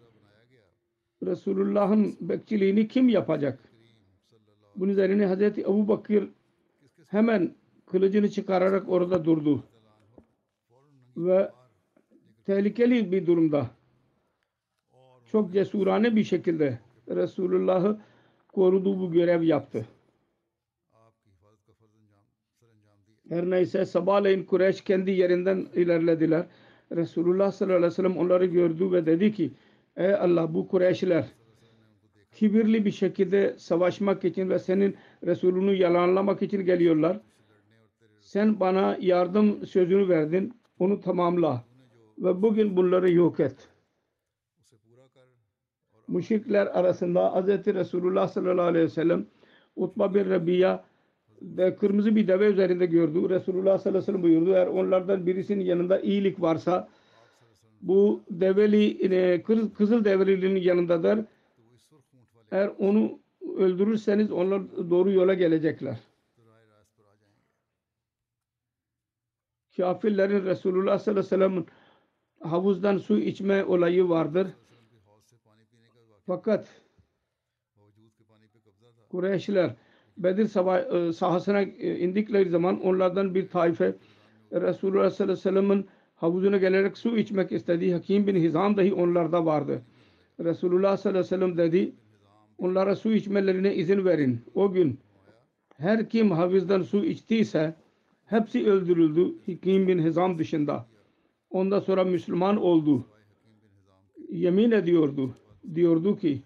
[1.23, 3.59] Resulullah'ın bekçiliğini kim yapacak?
[4.75, 6.29] Bunun üzerine Hazreti Ebu Bakır
[7.07, 9.63] hemen kılıcını çıkararak orada durdu.
[11.17, 11.51] Ve
[12.45, 13.69] tehlikeli bir durumda
[15.31, 17.99] çok cesurane bir şekilde Resulullah'ı
[18.47, 19.85] koruduğu bu görev yaptı.
[23.29, 26.45] Her neyse sabahleyin Kureyş kendi yerinden ilerlediler.
[26.91, 29.51] Resulullah sallallahu aleyhi ve sellem onları gördü ve dedi ki
[29.97, 31.25] Ey Allah bu Kureyşler
[32.35, 37.19] kibirli bir şekilde savaşmak için ve senin Resulünü yalanlamak için geliyorlar.
[38.21, 40.53] Sen bana yardım sözünü verdin.
[40.79, 41.63] Onu tamamla.
[42.17, 43.69] Ve bugün bunları yok et.
[46.07, 47.47] Müşrikler arasında Hz.
[47.67, 49.25] Resulullah sallallahu aleyhi ve sellem
[49.75, 50.83] Utba bin Rabia
[51.41, 53.29] ve kırmızı bir deve üzerinde gördü.
[53.29, 54.53] Resulullah sallallahu aleyhi ve sellem buyurdu.
[54.53, 56.89] Eğer onlardan birisinin yanında iyilik varsa
[57.81, 59.43] bu develi e,
[59.77, 61.25] kızıl develinin yanındadır.
[62.51, 63.19] Eğer onu
[63.57, 65.99] öldürürseniz onlar doğru yola gelecekler.
[69.77, 71.67] Kafirlerin Resulullah sallallahu aleyhi ve sellem'in
[72.39, 74.47] havuzdan su içme olayı vardır.
[76.25, 76.67] Fakat
[79.09, 79.75] Kureyşler
[80.17, 83.95] Bedir savaş, e, sahasına e, indikleri zaman onlardan bir taife
[84.51, 88.93] e, Resulullah sallallahu aleyhi ve sellem'in havuzuna gelerek su içmek istediği Hakim bin Hizam dahi
[88.93, 89.81] onlarda vardı.
[90.39, 91.91] Resulullah sallallahu aleyhi ve sellem dedi
[92.57, 94.41] onlara su içmelerine izin verin.
[94.53, 94.99] O gün
[95.77, 97.75] her kim havuzdan su içtiyse
[98.25, 100.85] hepsi öldürüldü Hakim bin Hizam dışında.
[101.49, 103.05] Ondan sonra Müslüman oldu.
[104.29, 105.35] Yemin ediyordu.
[105.75, 106.41] Diyordu ki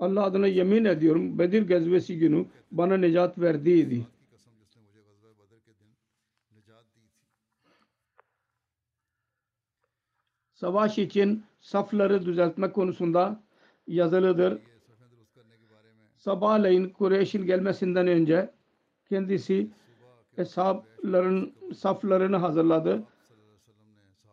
[0.00, 4.06] Allah adına yemin ediyorum Bedir gazvesi günü bana necat verdiydi.
[10.52, 13.42] Savaş için safları düzeltme konusunda
[13.86, 14.58] yazılıdır.
[16.16, 18.50] Sabahleyin Kureyş'in gelmesinden önce
[19.08, 19.70] kendisi
[20.36, 23.02] hesapların saflarını hazırladı.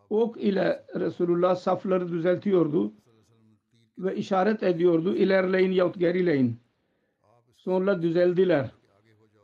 [0.09, 2.93] Ok ile Resulullah safları düzeltiyordu
[3.97, 5.15] ve işaret ediyordu.
[5.15, 6.59] İlerleyin yahut gerileyin.
[7.55, 8.71] Sonra düzeldiler.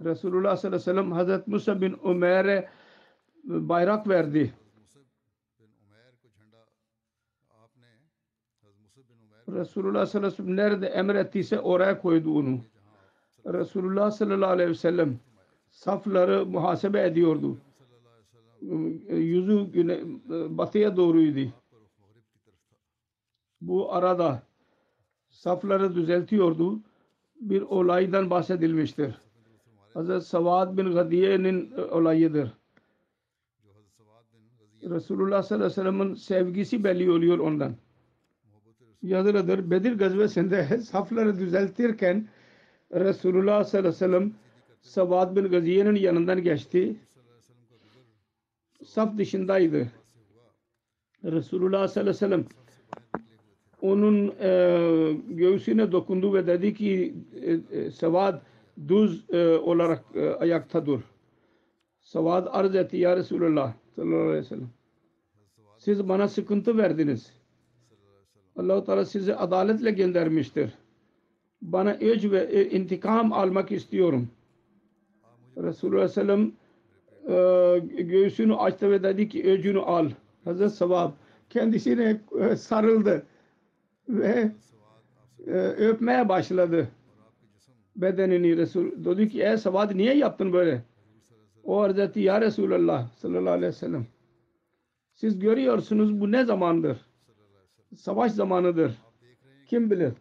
[0.01, 2.69] Resulullah sallallahu aleyhi ve sellem Hazreti Musa bin Ömer'e e,
[3.69, 4.53] bayrak verdi.
[9.49, 12.59] Resulullah sallallahu aleyhi ve sellem nerede emrettiyse oraya koydu onu.
[13.45, 15.19] Resulullah sallallahu aleyhi ve sellem
[15.71, 17.57] safları muhasebe ediyordu.
[19.07, 21.53] E, yüzü güne, e, batıya doğruydu
[23.67, 24.43] bu arada
[25.29, 26.79] safları düzeltiyordu.
[27.41, 29.15] Bir olaydan bahsedilmiştir.
[29.95, 30.27] Hz.
[30.27, 32.53] Savad bin Gadiye'nin e, olayıdır.
[34.83, 37.75] Resulullah sallallahu aleyhi ve sellem'in sevgisi belli oluyor ondan.
[39.01, 39.71] Yazılıdır.
[39.71, 42.27] Bedir gazvesinde safları düzeltirken
[42.93, 44.33] Resulullah sallallahu aleyhi ve sellem
[44.81, 46.95] Savad bin Gaziye'nin yanından geçti.
[48.85, 49.91] Saf dışındaydı.
[51.23, 52.45] Resulullah sallallahu aleyhi ve sellem
[53.83, 54.49] onun e,
[55.29, 58.41] göğsüne dokundu ve dedi ki e, e, Savad
[58.87, 61.01] düz e, olarak e, ayakta dur.
[62.01, 64.69] Savad arz etti ya Resulullah sallallahu aleyhi ve sellem.
[65.77, 67.33] Siz bana sıkıntı verdiniz.
[68.55, 70.71] Allah-u Teala sizi adaletle göndermiştir.
[71.61, 74.27] Bana öc ve e, intikam almak istiyorum.
[75.57, 76.51] Resulullah sellem
[77.29, 80.09] e, göğsünü açtı ve dedi ki öcünü al.
[80.43, 81.11] Hazreti Savab
[81.49, 83.25] kendisine e, sarıldı
[84.09, 84.51] ve
[85.47, 86.87] e, öpmeye başladı
[87.95, 90.83] bedenini Resul dedi ki ey Savad niye yaptın böyle?
[91.63, 94.05] O arz etti ya Resulallah sallallahu aleyhi ve sellem.
[95.15, 96.97] Siz görüyorsunuz bu ne zamandır?
[97.95, 98.93] Savaş zamanıdır.
[99.65, 100.13] Kim bilir?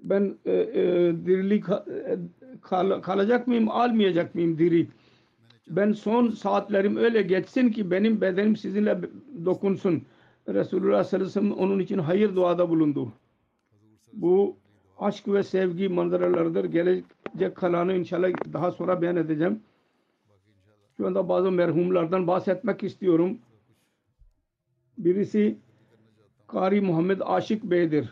[0.00, 0.82] Ben e, e,
[1.26, 2.18] dirili e,
[2.62, 4.88] kal- kalacak mıyım, almayacak mıyım diri?
[5.68, 8.98] Ben son saatlerim öyle geçsin ki benim bedenim sizinle
[9.44, 10.02] dokunsun.
[10.48, 13.12] Resulullah sallallahu aleyhi ve sellem onun için hayır duada bulundu.
[14.16, 14.56] Bu
[14.98, 16.64] aşk ve sevgi manzaralarıdır.
[16.64, 19.60] Gelecek kalanı inşallah daha sonra beyan edeceğim.
[20.96, 23.38] Şu anda bazı merhumlardan bahsetmek istiyorum.
[24.98, 25.58] Birisi
[26.46, 28.08] Kari Muhammed Aşık Bey'dir.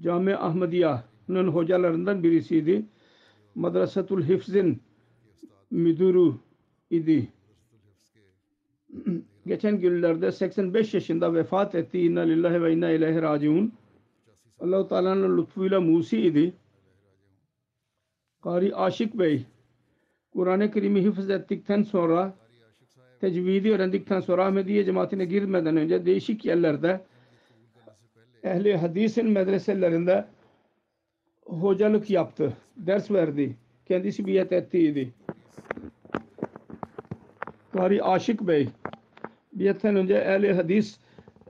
[0.00, 2.86] Cami Ahmediya'nın hocalarından birisiydi.
[3.54, 4.82] Madrasatul Hifz'in
[5.70, 6.32] müdürü
[6.90, 7.28] idi.
[9.46, 11.98] Geçen günlerde 85 yaşında vefat etti.
[11.98, 13.72] İnna lillahi ve inna ileyhi raciun.
[14.60, 16.52] Allah-u Teala'nın lütfuyla Musi idi.
[18.42, 19.46] Kari Aşık Bey
[20.32, 22.34] Kur'an-ı Kerim'i hifz ettikten sonra
[23.20, 27.00] tecvidi öğrendikten sonra Ahmediye cemaatine girmeden önce değişik yerlerde
[28.42, 30.24] ehli hadisin medreselerinde
[31.44, 32.52] hocalık yaptı.
[32.76, 33.56] Ders verdi.
[33.86, 35.10] Kendisi biyet ettiydi.
[37.72, 38.68] Kari Aşık Bey
[39.52, 40.98] biyetten önce ehli hadis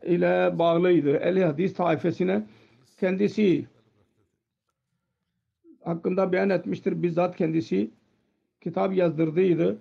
[0.03, 1.17] ile bağlıydı.
[1.17, 2.43] Ehli hadis taifesine
[3.01, 3.67] kendisi
[5.85, 7.03] hakkında beyan etmiştir.
[7.03, 7.91] Bizzat kendisi
[8.61, 9.79] kitap yazdırdıydı.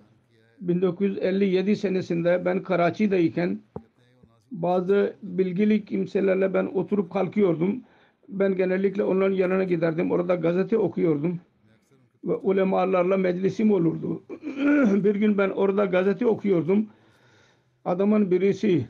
[0.60, 3.60] 1957 senesinde ben Karachi'deyken
[4.52, 7.82] bazı bilgili kimselerle ben oturup kalkıyordum.
[8.28, 10.10] Ben genellikle onların yanına giderdim.
[10.10, 11.40] Orada gazete okuyordum.
[12.24, 14.22] ve ulemalarla meclisim olurdu.
[15.04, 16.86] bir gün ben orada gazete okuyordum.
[17.84, 18.86] Adamın birisi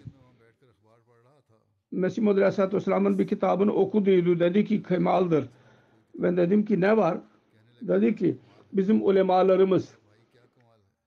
[1.93, 4.41] Mesih Muhammed Aleyhisselatü Vesselam'ın bir kitabını okuduydu.
[4.41, 5.45] Dedi ki kemaldir.
[6.15, 7.19] Ben dedim ki ne var?
[7.83, 8.37] Dedi ki
[8.73, 9.95] bizim ulemalarımız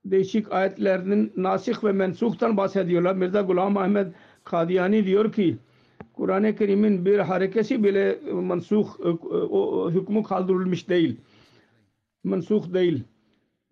[0.05, 3.15] değişik ayetlerinin nasih ve mensuktan bahsediyorlar.
[3.15, 4.07] Mirza Gulam Ahmet
[4.43, 5.57] Kadiyani diyor ki
[6.13, 11.17] Kur'an-ı Kerim'in bir harekesi bile mensuh e, o hükmü kaldırılmış değil.
[12.23, 13.03] Mensuh değil.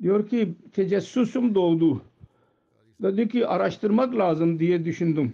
[0.01, 2.01] Diyor ki tecessüsüm doğdu.
[3.01, 5.34] Dedi ki araştırmak lazım diye düşündüm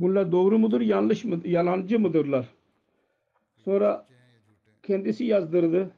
[0.00, 2.48] bunlar doğru mudur, yanlış mı, yalancı mıdırlar?
[3.64, 4.06] Sonra
[4.82, 5.90] kendisi yazdırdı.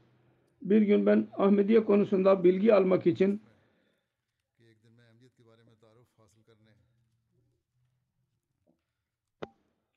[0.63, 3.41] Bir gün ben Ahmediye konusunda bilgi almak için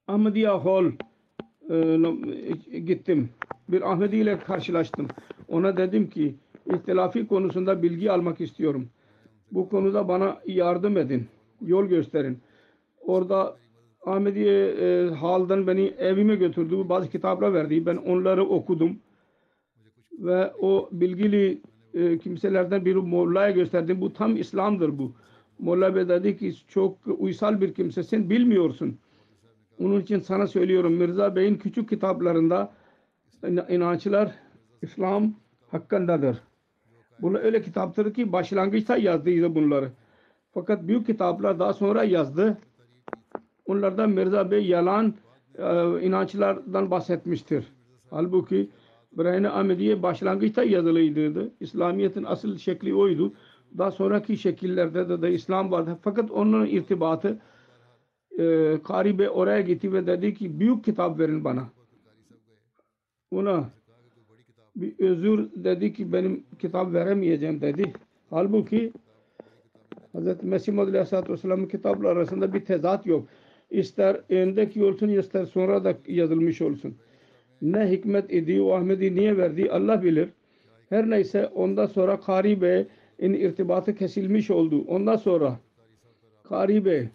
[0.08, 0.92] Ahmediye Hall
[1.70, 1.76] e,
[2.72, 3.30] e, gittim.
[3.70, 5.08] Bir Ahmedi ile karşılaştım.
[5.48, 6.36] Ona dedim ki
[6.74, 8.90] ihtilafi konusunda bilgi almak istiyorum.
[9.52, 11.28] Bu konuda bana yardım edin.
[11.62, 12.40] Yol gösterin.
[13.02, 13.58] Orada
[14.06, 16.90] Ahmediye e, halden beni evime götürdü.
[16.90, 17.86] Bazı kitaplar verdi.
[17.86, 19.00] Ben onları okudum.
[20.20, 21.62] Ve o bilgili
[21.94, 24.02] e, kimselerden biri Molla'ya gösterdim.
[24.02, 25.12] Bu tam İslam'dır bu.
[25.60, 28.98] Molla Bey dedi ki çok uysal bir kimsesin bilmiyorsun.
[29.80, 32.74] Onun için sana söylüyorum Mirza Bey'in küçük kitaplarında
[33.48, 34.32] in- inançlar
[34.82, 35.34] İslam
[35.72, 36.38] hakkındadır.
[37.22, 39.92] Bunlar öyle kitaptır ki başlangıçta yazdıydı bunları.
[40.54, 42.58] Fakat büyük kitaplar daha sonra yazdı.
[43.66, 45.14] Onlarda Mirza Bey yalan
[45.58, 47.66] e, inançlardan bahsetmiştir.
[48.10, 48.70] Halbuki
[49.18, 51.52] Brian Ahmediye başlangıçta yazılıydı.
[51.60, 53.34] İslamiyet'in asıl şekli oydu.
[53.78, 55.98] Daha sonraki şekillerde de, de İslam vardı.
[56.02, 57.38] Fakat onun irtibatı
[58.40, 61.64] e, Kari Bey oraya gitti ve dedi ki büyük kitap verin bana.
[63.32, 63.70] Ona
[64.76, 67.94] bir özür dedi ki benim kitap veremeyeceğim dedi.
[68.30, 68.94] Halbuki
[70.16, 70.44] Hz.
[70.44, 73.28] Mesih Aleyhisselatü Vesselam'ın kitapları arasında bir tezat yok.
[73.72, 76.96] İster öndeki olsun ister sonra da yazılmış olsun.
[77.62, 80.30] Ne hikmet idi o Ahmedi niye verdi Allah bilir.
[80.90, 84.86] Her neyse ondan sonra Karibe'nin irtibatı kesilmiş oldu.
[84.88, 85.60] Ondan sonra
[86.44, 87.10] Karibe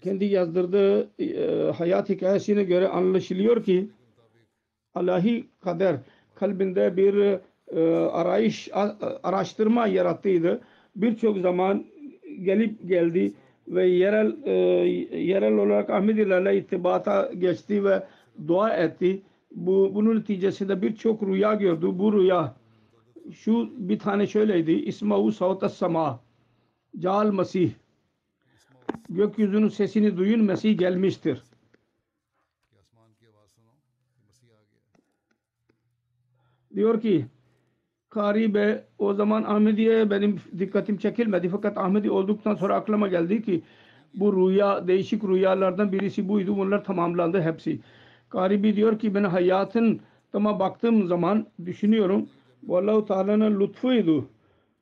[0.00, 3.88] kendi yazdırdığı e, hayat hikayesine göre anlaşılıyor ki
[4.94, 5.96] Allahi kader
[6.34, 10.60] kalbinde bir e, arayış a, araştırma yarattıydı.
[10.96, 11.84] Birçok zaman
[12.42, 13.32] gelip geldi
[13.68, 14.52] ve yerel e,
[15.18, 18.06] yerel olarak Ahmedilerle ittibata geçti ve
[18.48, 19.22] dua etti.
[19.50, 21.86] Bu bunun neticesinde birçok rüya gördü.
[21.92, 22.54] Bu rüya
[23.32, 24.72] şu bir tane şöyleydi.
[24.72, 26.20] İsmahu savta sama.
[26.98, 27.70] Cal Mesih.
[29.08, 31.42] Gökyüzünün sesini duyun Mesih gelmiştir.
[36.74, 37.26] Diyor ki
[38.14, 43.62] Kari Bey o zaman Ahmediye benim dikkatim çekilmedi fakat Ahmedi olduktan sonra aklıma geldi ki
[44.14, 46.56] bu rüya değişik rüyalardan birisi buydu.
[46.56, 47.80] Bunlar tamamlandı hepsi.
[48.28, 50.00] Kari Bey diyor ki ben hayatın
[50.32, 52.28] tama baktığım zaman düşünüyorum
[52.62, 54.28] bu Allah-u Teala'nın lütfuydu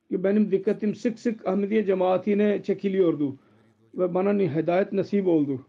[0.09, 3.35] ki benim dikkatim sık sık Ahmediye cemaatine çekiliyordu
[3.95, 5.65] ve bana hidayet nasip oldu.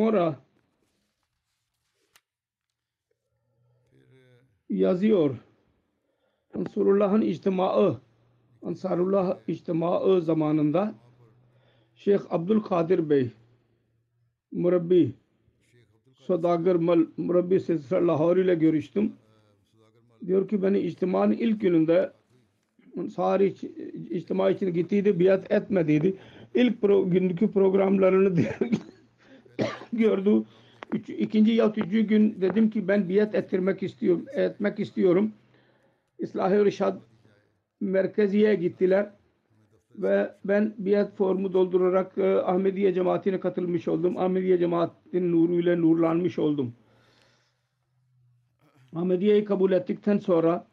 [0.00, 0.36] Sonra
[4.68, 5.36] yazıyor.
[6.54, 8.00] Ansarullah'ın içtimaı
[8.62, 10.94] Ansarullah içtimaı zamanında
[11.94, 13.30] Şeyh Abdülkadir Bey
[14.52, 15.12] Murabbi
[16.12, 17.60] Sodagar Mal Murabbi
[17.92, 19.12] Lahore ile görüştüm.
[20.26, 22.12] Diyor ki beni içtimanın ilk gününde
[22.98, 23.64] Ansari iç-
[24.10, 26.16] içtima için gittiydi, biat etmediydi.
[26.54, 28.36] İlk pro, gündeki programlarını
[29.98, 30.42] gördü.
[30.92, 35.32] Üç, ikinci ya üçüncü gün dedim ki ben biat ettirmek istiyorum, etmek istiyorum.
[36.18, 37.00] İslahi Rişad
[37.80, 39.10] merkeziye gittiler
[39.94, 44.16] ve ben biat formu doldurarak e, Ahmediye cemaatine katılmış oldum.
[44.16, 46.72] Ahmediye cemaatinin nuruyla nurlanmış oldum.
[48.94, 50.66] Ahmediye'yi kabul ettikten sonra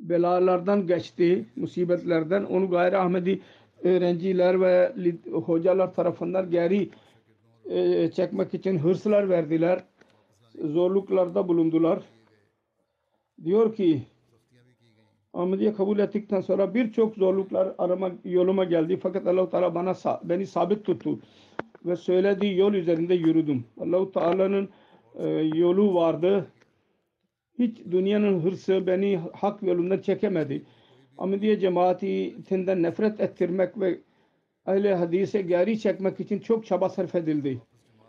[0.00, 3.40] belalardan geçti, musibetlerden onu gayri Ahmedi
[3.84, 4.92] öğrenciler ve
[5.32, 6.90] hocalar tarafından geri
[7.70, 9.84] e, çekmek için hırslar verdiler.
[10.64, 12.02] Zorluklarda bulundular.
[13.44, 14.02] Diyor ki
[15.34, 18.96] Ahmediye kabul ettikten sonra birçok zorluklar arama yoluma geldi.
[19.02, 19.94] Fakat Allah-u Teala bana
[20.24, 21.18] beni sabit tuttu.
[21.86, 23.64] Ve söylediği yol üzerinde yürüdüm.
[23.80, 24.68] Allah-u Teala'nın
[25.18, 26.46] e, yolu vardı.
[27.58, 30.62] hiç dünyanın hırsı beni hak yolundan çekemedi.
[31.18, 33.98] Ahmediye cemaatinden nefret ettirmek ve
[34.66, 37.60] ehl hadise geri çekmek için çok çaba sarf edildi.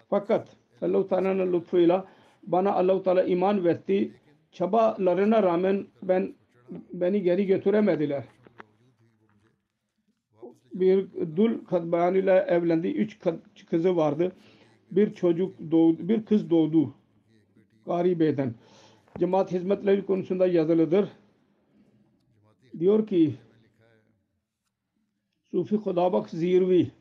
[0.09, 0.47] Fakat
[0.81, 2.05] Allah-u Teala'nın lütfuyla
[2.43, 4.11] bana Allah-u Teala iman verdi.
[4.51, 6.33] Çabalarına rağmen ben
[6.93, 8.23] beni geri götüremediler.
[10.73, 12.87] Bir dul kadbanıyla evlendi.
[12.87, 13.19] Üç
[13.69, 14.31] kızı vardı.
[14.91, 16.93] Bir çocuk doğdu, bir kız doğdu.
[17.85, 18.53] Garibe'den.
[19.19, 21.09] Cemaat hizmetleri konusunda yazılıdır.
[22.79, 23.35] Diyor ki
[25.51, 26.91] Sufi Khudabak Zirvi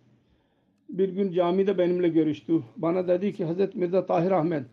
[0.89, 2.63] bir gün camide benimle görüştü.
[2.77, 4.65] Bana dedi ki Hazreti Mirza Tahir Ahmet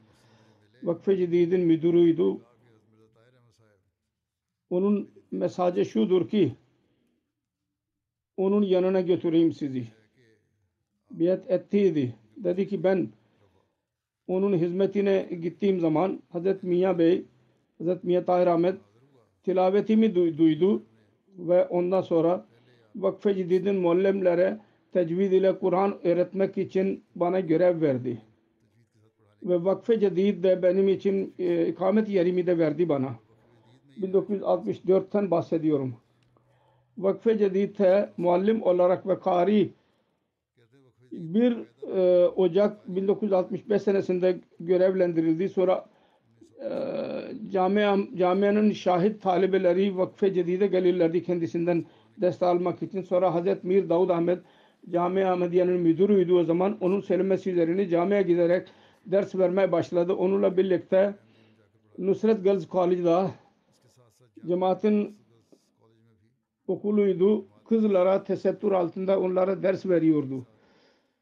[0.84, 2.38] Vakfe Cedid'in müdürüydü.
[4.70, 6.54] Onun mesajı şudur ki
[8.38, 9.88] onun yanına götüreyim sizi.
[11.12, 12.16] Biat ettiydi.
[12.38, 13.10] Dedi ki ben
[14.28, 17.24] onun hizmetine gittiğim zaman Hazreti Miya Bey,
[17.78, 18.76] Hazreti Miya Tahir Ahmet
[19.44, 20.84] tilavetimi duy- duydu
[21.38, 22.46] ve ondan sonra
[22.98, 24.60] Vakfe Cidid'in muallimlere
[24.94, 28.22] tecvid ile Kur'an öğretmek için bana görev verdi.
[29.44, 33.16] Ve Vakfe Cedid de benim için e, ikamet yerimi de verdi bana.
[34.02, 35.96] 1964'ten bahsediyorum.
[36.98, 39.70] Vakfe Cedid'e muallim olarak ve kari
[41.12, 41.58] 1
[41.96, 45.50] e, Ocak 1965 senesinde görevlendirildi.
[45.50, 45.86] Sonra
[46.64, 46.70] e,
[47.52, 51.86] camia, camianın şahit talebeleri Vakfe Cedid'e gelirlerdi kendisinden
[52.22, 53.02] ders almak için.
[53.02, 54.40] Sonra Hazreti Mir Davud Ahmet
[54.90, 56.78] Camia Ahmediye'nin müdürüydü o zaman.
[56.82, 58.68] Onun söylemesi üzerine camiye giderek
[59.06, 60.14] ders vermeye başladı.
[60.14, 61.16] Onunla birlikte
[61.98, 63.32] Nusret Girls College'da
[64.48, 65.18] cemaatin
[66.68, 67.46] okuluydu.
[67.70, 70.46] Kızlara tesettür altında onlara ders veriyordu.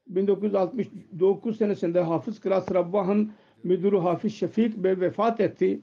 [0.08, 3.32] 1969 senesinde Hafız Klas Rabbah'ın
[3.64, 5.82] müdürü Hafız Şefik Bey vefat etti.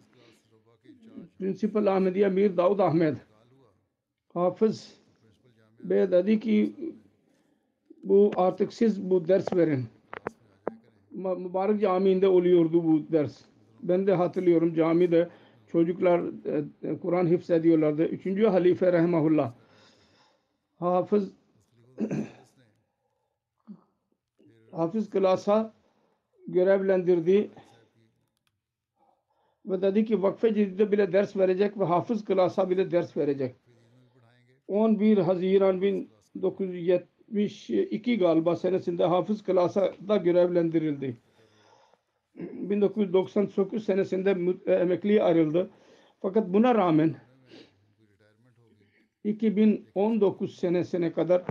[1.38, 3.16] Principal Ahmediye Mir Davud Ahmet
[4.34, 5.01] Hafız
[5.82, 6.72] Bey dedi ki
[8.04, 9.84] bu artık siz bu ders verin.
[11.10, 13.38] Mübarek Camii'nde oluyordu bu ders.
[13.82, 15.28] Ben de hatırlıyorum camide
[15.72, 18.04] çocuklar e, e, Kur'an hifzediyorlardı.
[18.04, 19.52] Üçüncü halife rahimahullah.
[20.78, 21.32] Hafız
[24.70, 25.74] Hafız Kılasa
[26.48, 27.50] görevlendirdi
[29.66, 33.56] ve dedi ki Vakfe Cidid'de bile ders verecek ve Hafız Kılasa bile ders verecek.
[34.68, 41.16] 11 Haziran 1972 galiba senesinde Hafız Kılasa'da görevlendirildi.
[42.34, 44.36] 1999 senesinde
[44.66, 45.70] e, emekliye ayrıldı.
[46.22, 47.14] Fakat buna rağmen
[49.24, 51.42] 2019 senesine kadar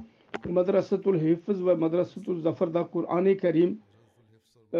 [0.49, 3.82] Madrasatul Hifz ve Madrasatul Zafer'da Kur'an-ı Kerim
[4.74, 4.78] e,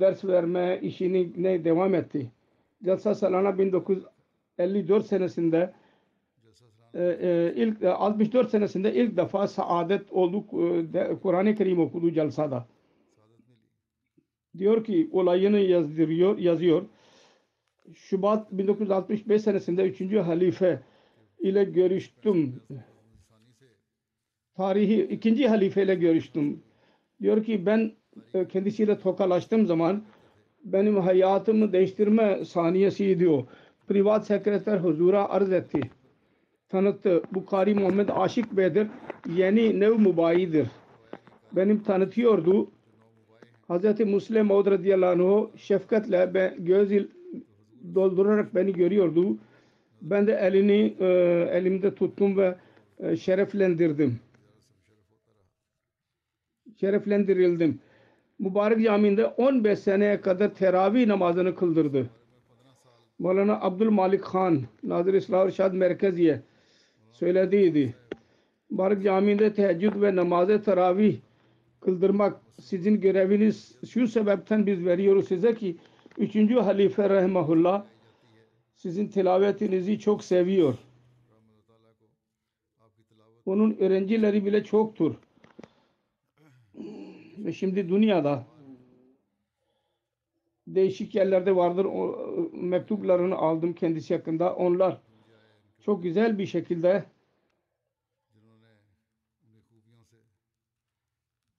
[0.00, 2.30] ders verme işine devam etti.
[2.84, 5.72] Jalsa Salana 1954 senesinde
[7.56, 10.50] ilk e, 64 senesinde ilk defa saadet olduk
[10.94, 12.66] e, Kur'an-ı Kerim okudu Jalsa'da.
[14.58, 16.82] Diyor ki olayını yazdırıyor, yazıyor.
[17.94, 20.16] Şubat 1965 senesinde 3.
[20.16, 20.80] halife
[21.38, 22.62] ile görüştüm.
[24.56, 26.62] Tarihi ikinci halife ile görüştüm.
[27.22, 27.92] Diyor ki ben
[28.34, 30.04] e, kendisiyle tokalaştığım zaman
[30.64, 33.42] benim hayatımı değiştirme saniyesi diyor.
[33.88, 35.80] Privat sekreter huzura arz etti.
[36.70, 37.22] Tanıttı.
[37.32, 38.86] Bu Kari Muhammed Aşık Bey'dir.
[39.34, 40.68] Yeni nev mubayidir.
[41.52, 42.70] Benim tanıtıyordu.
[43.70, 44.00] Hz.
[44.00, 46.90] Muslim Maud radıyallahu anh şefkatle ben göz
[47.94, 49.38] doldurarak beni görüyordu.
[50.02, 51.06] Ben de elini e,
[51.52, 52.54] elimde tuttum ve
[52.98, 54.20] e, şereflendirdim.
[56.80, 57.80] Şereflendirildim.
[58.38, 62.10] Mübarek Camii'nde 15 seneye kadar teravih namazını kıldırdı.
[63.18, 66.42] Mevlana Abdülmalik Khan Nazır İslah Irşad Merkeziye
[67.12, 67.94] söylediydi.
[68.70, 71.16] Mübarek Camii'nde teheccüd ve namazı teravih
[71.80, 75.76] kıldırmak sizin göreviniz şu sebepten biz veriyoruz size ki
[76.18, 76.36] 3.
[76.54, 77.84] halife rahimahullah
[78.76, 80.74] sizin tilavetinizi çok seviyor.
[83.46, 85.14] Onun öğrencileri bile çoktur.
[87.38, 88.46] Ve şimdi dünyada
[90.66, 91.84] değişik yerlerde vardır.
[91.84, 94.54] O, mektuplarını aldım kendisi hakkında.
[94.54, 95.00] Onlar
[95.84, 97.04] çok güzel bir şekilde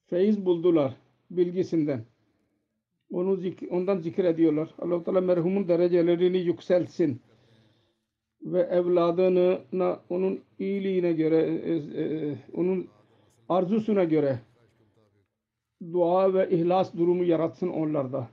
[0.09, 0.95] feyiz buldular
[1.31, 2.05] bilgisinden.
[3.11, 4.69] Onu zik- ondan zikir ediyorlar.
[4.79, 7.21] Allah Teala merhumun derecelerini yükseltsin
[8.41, 12.87] ve evladını na- onun iyiliğine göre e, e, onun
[13.49, 14.39] arzusuna göre
[15.93, 18.29] dua ve ihlas durumu yaratsın onlarda.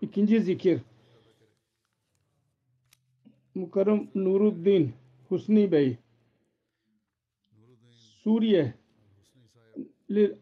[0.00, 0.80] İkinci zikir
[3.54, 4.92] Mukarrem Nuruddin
[5.32, 5.98] Husni Bey
[8.22, 8.74] Suriye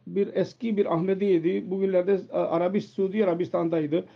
[0.06, 1.70] bir eski bir Ahmediydi.
[1.70, 4.08] Bugünlerde Arabist Suudi Arabistan'daydı.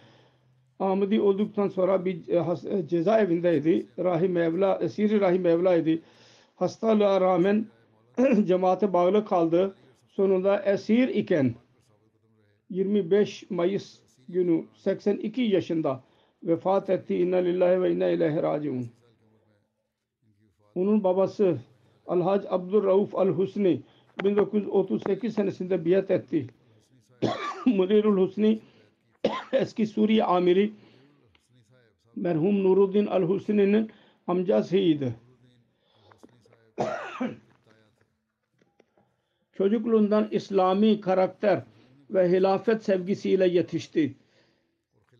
[0.78, 3.86] Ahmedi olduktan sonra bir e, e, cezaevindeydi.
[3.98, 6.02] Rahim Mevla, esiri Rahim Mevla'ydı.
[6.56, 7.66] Hastalığa rağmen
[8.44, 9.74] cemaate bağlı kaldı.
[10.08, 11.54] Sonunda esir iken
[12.70, 13.98] 25 Mayıs
[14.28, 16.04] günü 82 yaşında
[16.42, 17.16] vefat etti.
[17.16, 19.03] İnna lillahi ve inna ileyhi raciun.
[20.74, 21.58] Onun babası
[22.06, 23.82] Alhac Abdurrauf Al-Husni
[24.24, 26.46] 1938 senesinde biat etti.
[27.66, 28.60] Munirul Husni
[29.52, 30.72] eski Suriye amiri
[32.16, 33.90] merhum Nuruddin Al-Husni'nin
[34.26, 35.14] amcasıydı.
[39.52, 41.62] Çocukluğundan İslami karakter
[42.10, 44.14] ve hilafet sevgisiyle yetişti.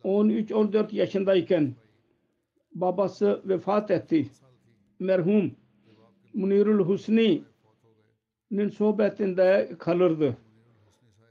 [0.05, 1.75] 13-14 yaşındayken
[2.75, 4.27] babası vefat etti.
[4.99, 5.51] Merhum
[6.35, 10.37] Munirul Husni'nin sohbetinde kalırdı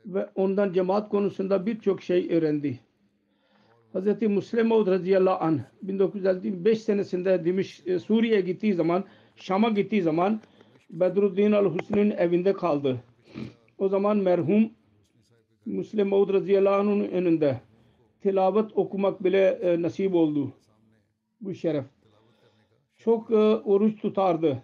[0.05, 2.79] ve ondan cemaat konusunda birçok şey öğrendi.
[3.93, 4.21] Hz.
[4.21, 9.03] Müslim Maud radıyallahu anh 1955 senesinde Dimiş, e, Suriye'ye gittiği zaman
[9.35, 10.41] Şam'a gittiği zaman
[10.89, 13.03] Bedruddin al-Husni'nin evinde kaldı.
[13.77, 14.71] O zaman merhum
[15.65, 17.61] Müslim Maud radıyallahu anh'ın önünde
[18.21, 20.53] tilavet okumak bile e, nasip oldu.
[21.41, 21.85] Bu şeref.
[23.03, 24.63] Çok e, oruç tutardı.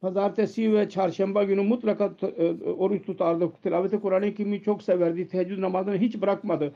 [0.00, 3.52] Pazartesi ve çarşamba günü mutlaka t- e, oruç tutardı.
[3.62, 5.28] Tilaveti Kur'an-ı Kerim'i çok severdi.
[5.28, 6.74] Teheccüd namazını hiç bırakmadı.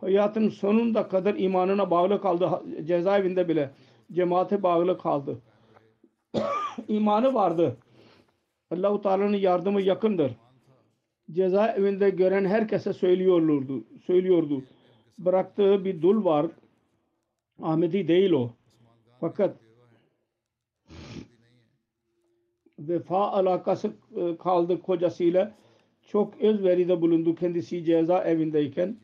[0.00, 2.62] Hayatın sonunda kadar imanına bağlı kaldı.
[2.84, 3.70] Cezaevinde bile
[4.12, 5.42] cemaate bağlı kaldı.
[6.88, 7.76] İmanı vardı.
[8.70, 10.32] Allah-u Teala'nın yardımı yakındır.
[11.30, 13.72] Cezaevinde gören herkese söylüyorlardı.
[14.06, 14.62] Söylüyordu.
[15.18, 16.46] Bıraktığı bir dul var.
[17.62, 18.50] Ahmedi değil o.
[19.20, 19.67] Fakat
[22.78, 25.54] vefa alakası e, kaldı kocasıyla.
[26.02, 28.96] Çok özveride bulundu kendisi ceza evindeyken.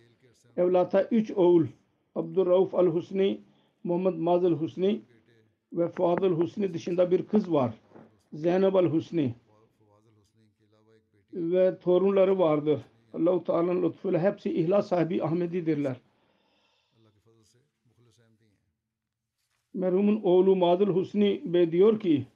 [0.56, 1.66] Evlata üç oğul
[2.14, 3.40] Abdurrauf al-Husni,
[3.84, 5.00] Muhammed Mazıl Husni
[5.72, 7.74] ve Fadıl Husni dışında bir kız var.
[8.32, 9.34] Zeynep al-Husni
[11.32, 12.80] ve torunları vardır.
[13.14, 15.96] Allah-u Teala'nın lütfuyla hepsi ihlas sahibi Ahmedidirler.
[19.74, 22.26] Merhumun oğlu Madıl Husni Bey diyor ki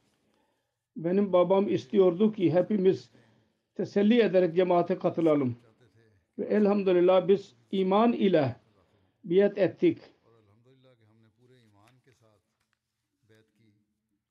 [1.05, 3.11] benim babam istiyordu ki hepimiz
[3.75, 5.57] teselli ederek cemaate katılalım.
[6.39, 8.57] Ve elhamdülillah biz iman ile
[9.25, 9.99] biat ettik.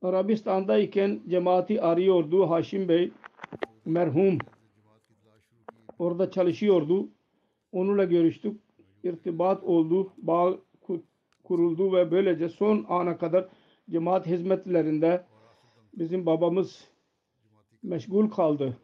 [0.01, 3.11] Arabistan'dayken cemaati arıyordu Haşim Bey
[3.85, 4.37] merhum
[5.99, 7.09] orada çalışıyordu.
[7.71, 8.61] Onunla görüştük.
[9.03, 10.13] İrtibat oldu.
[10.17, 10.57] Bağ
[10.87, 11.01] ku-
[11.43, 13.47] kuruldu ve böylece son ana kadar
[13.89, 15.25] cemaat hizmetlerinde
[15.99, 16.87] bizim babamız
[17.83, 18.77] meşgul kaldı.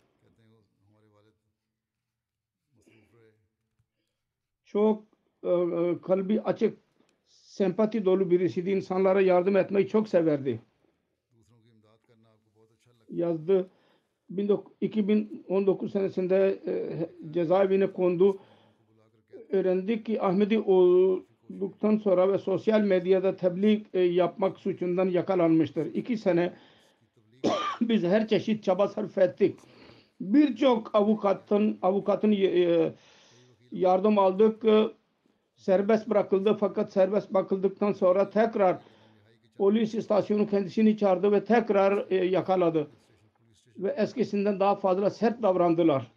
[4.66, 5.04] Çok
[5.44, 6.78] e, e, kalbi açık,
[7.28, 8.70] sempati dolu birisiydi.
[8.70, 10.62] İnsanlara yardım etmeyi çok severdi.
[13.10, 13.70] Yazdı.
[14.32, 16.74] 19- 2019 senesinde e,
[17.32, 18.40] cezaevine kondu.
[19.50, 25.86] Öğrendik ki Ahmedi olduktan sonra ve sosyal medyada tebliğ yapmak suçundan yakalanmıştır.
[25.86, 26.54] İki sene
[27.90, 29.60] biz her çeşit çaba sarf ettik.
[30.22, 32.94] Birçok avukatın avukatın e,
[33.72, 34.66] yardım aldık.
[34.66, 34.88] E,
[35.56, 38.78] Serbest bırakıldı fakat serbest bırakıldıktan sonra tekrar
[39.58, 42.88] polis istasyonu kendisini çağırdı ve tekrar e, yakaladı.
[43.78, 46.12] Ve eskisinden daha fazla sert davrandılar.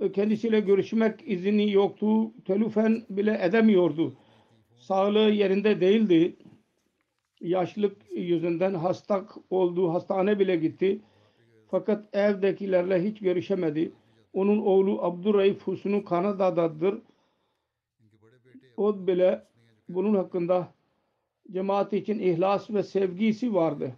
[0.00, 2.32] E, Kendisiyle görüşmek izni yoktu.
[2.44, 4.16] Telefon bile edemiyordu.
[4.76, 6.36] Sağlığı yerinde değildi
[7.40, 11.00] yaşlılık yüzünden hasta oldu, hastane bile gitti.
[11.70, 13.92] Fakat evdekilerle hiç görüşemedi.
[14.32, 16.98] Onun oğlu Abdurraif Husnu Kanada'dadır.
[18.76, 19.46] O bile
[19.88, 20.72] bunun hakkında
[21.50, 23.96] cemaat için ihlas ve sevgisi vardı.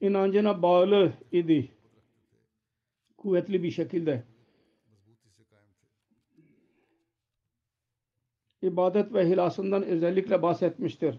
[0.00, 1.68] İnancına bağlı idi.
[3.16, 4.24] Kuvvetli bir şekilde.
[8.62, 11.18] İbadet ve ihlasından özellikle bahsetmiştir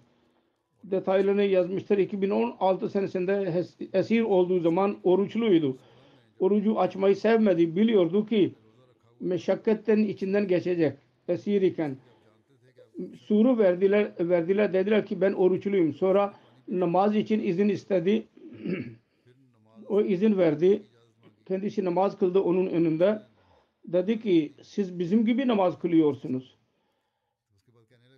[0.83, 1.97] detaylarını yazmıştır.
[1.97, 3.63] 2016 senesinde
[3.93, 5.77] esir olduğu zaman oruçluydu.
[6.39, 7.75] Orucu açmayı sevmedi.
[7.75, 8.53] Biliyordu ki
[9.19, 11.97] meşakkatten içinden geçecek esir iken.
[13.25, 15.93] Suru verdiler, verdiler dediler ki ben oruçluyum.
[15.93, 16.33] Sonra
[16.67, 18.27] namaz için izin istedi.
[19.89, 20.83] o izin verdi.
[21.45, 23.21] Kendisi namaz kıldı onun önünde.
[23.85, 26.57] Dedi ki siz bizim gibi namaz kılıyorsunuz.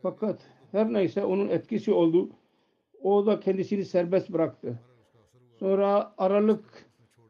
[0.02, 0.42] Fakat
[0.72, 2.30] her neyse onun etkisi oldu.
[3.04, 4.80] O da kendisini serbest bıraktı.
[5.60, 6.86] Sonra Aralık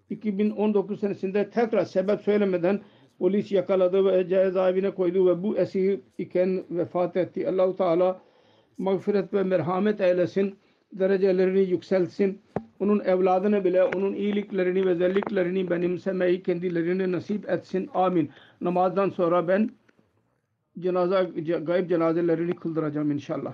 [0.10, 2.82] 2019 senesinde tekrar sebep söylemeden
[3.20, 7.50] polis yakaladı ve cezaevine koydu ve bu esir iken vefat etti.
[7.50, 8.22] Allahu Teala
[8.78, 10.56] mağfiret ve merhamet eylesin.
[10.94, 12.42] Derecelerini yükseltsin.
[12.80, 17.90] Onun evladını bile onun iyiliklerini ve özelliklerini benimsemeyi kendilerine nasip etsin.
[17.94, 18.30] Amin.
[18.62, 19.70] Namazdan sonra ben
[20.80, 21.24] cenaze,
[21.64, 23.54] gayb cenazelerini kıldıracağım inşallah.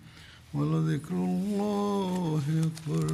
[0.53, 3.07] ولذكر الله أكبر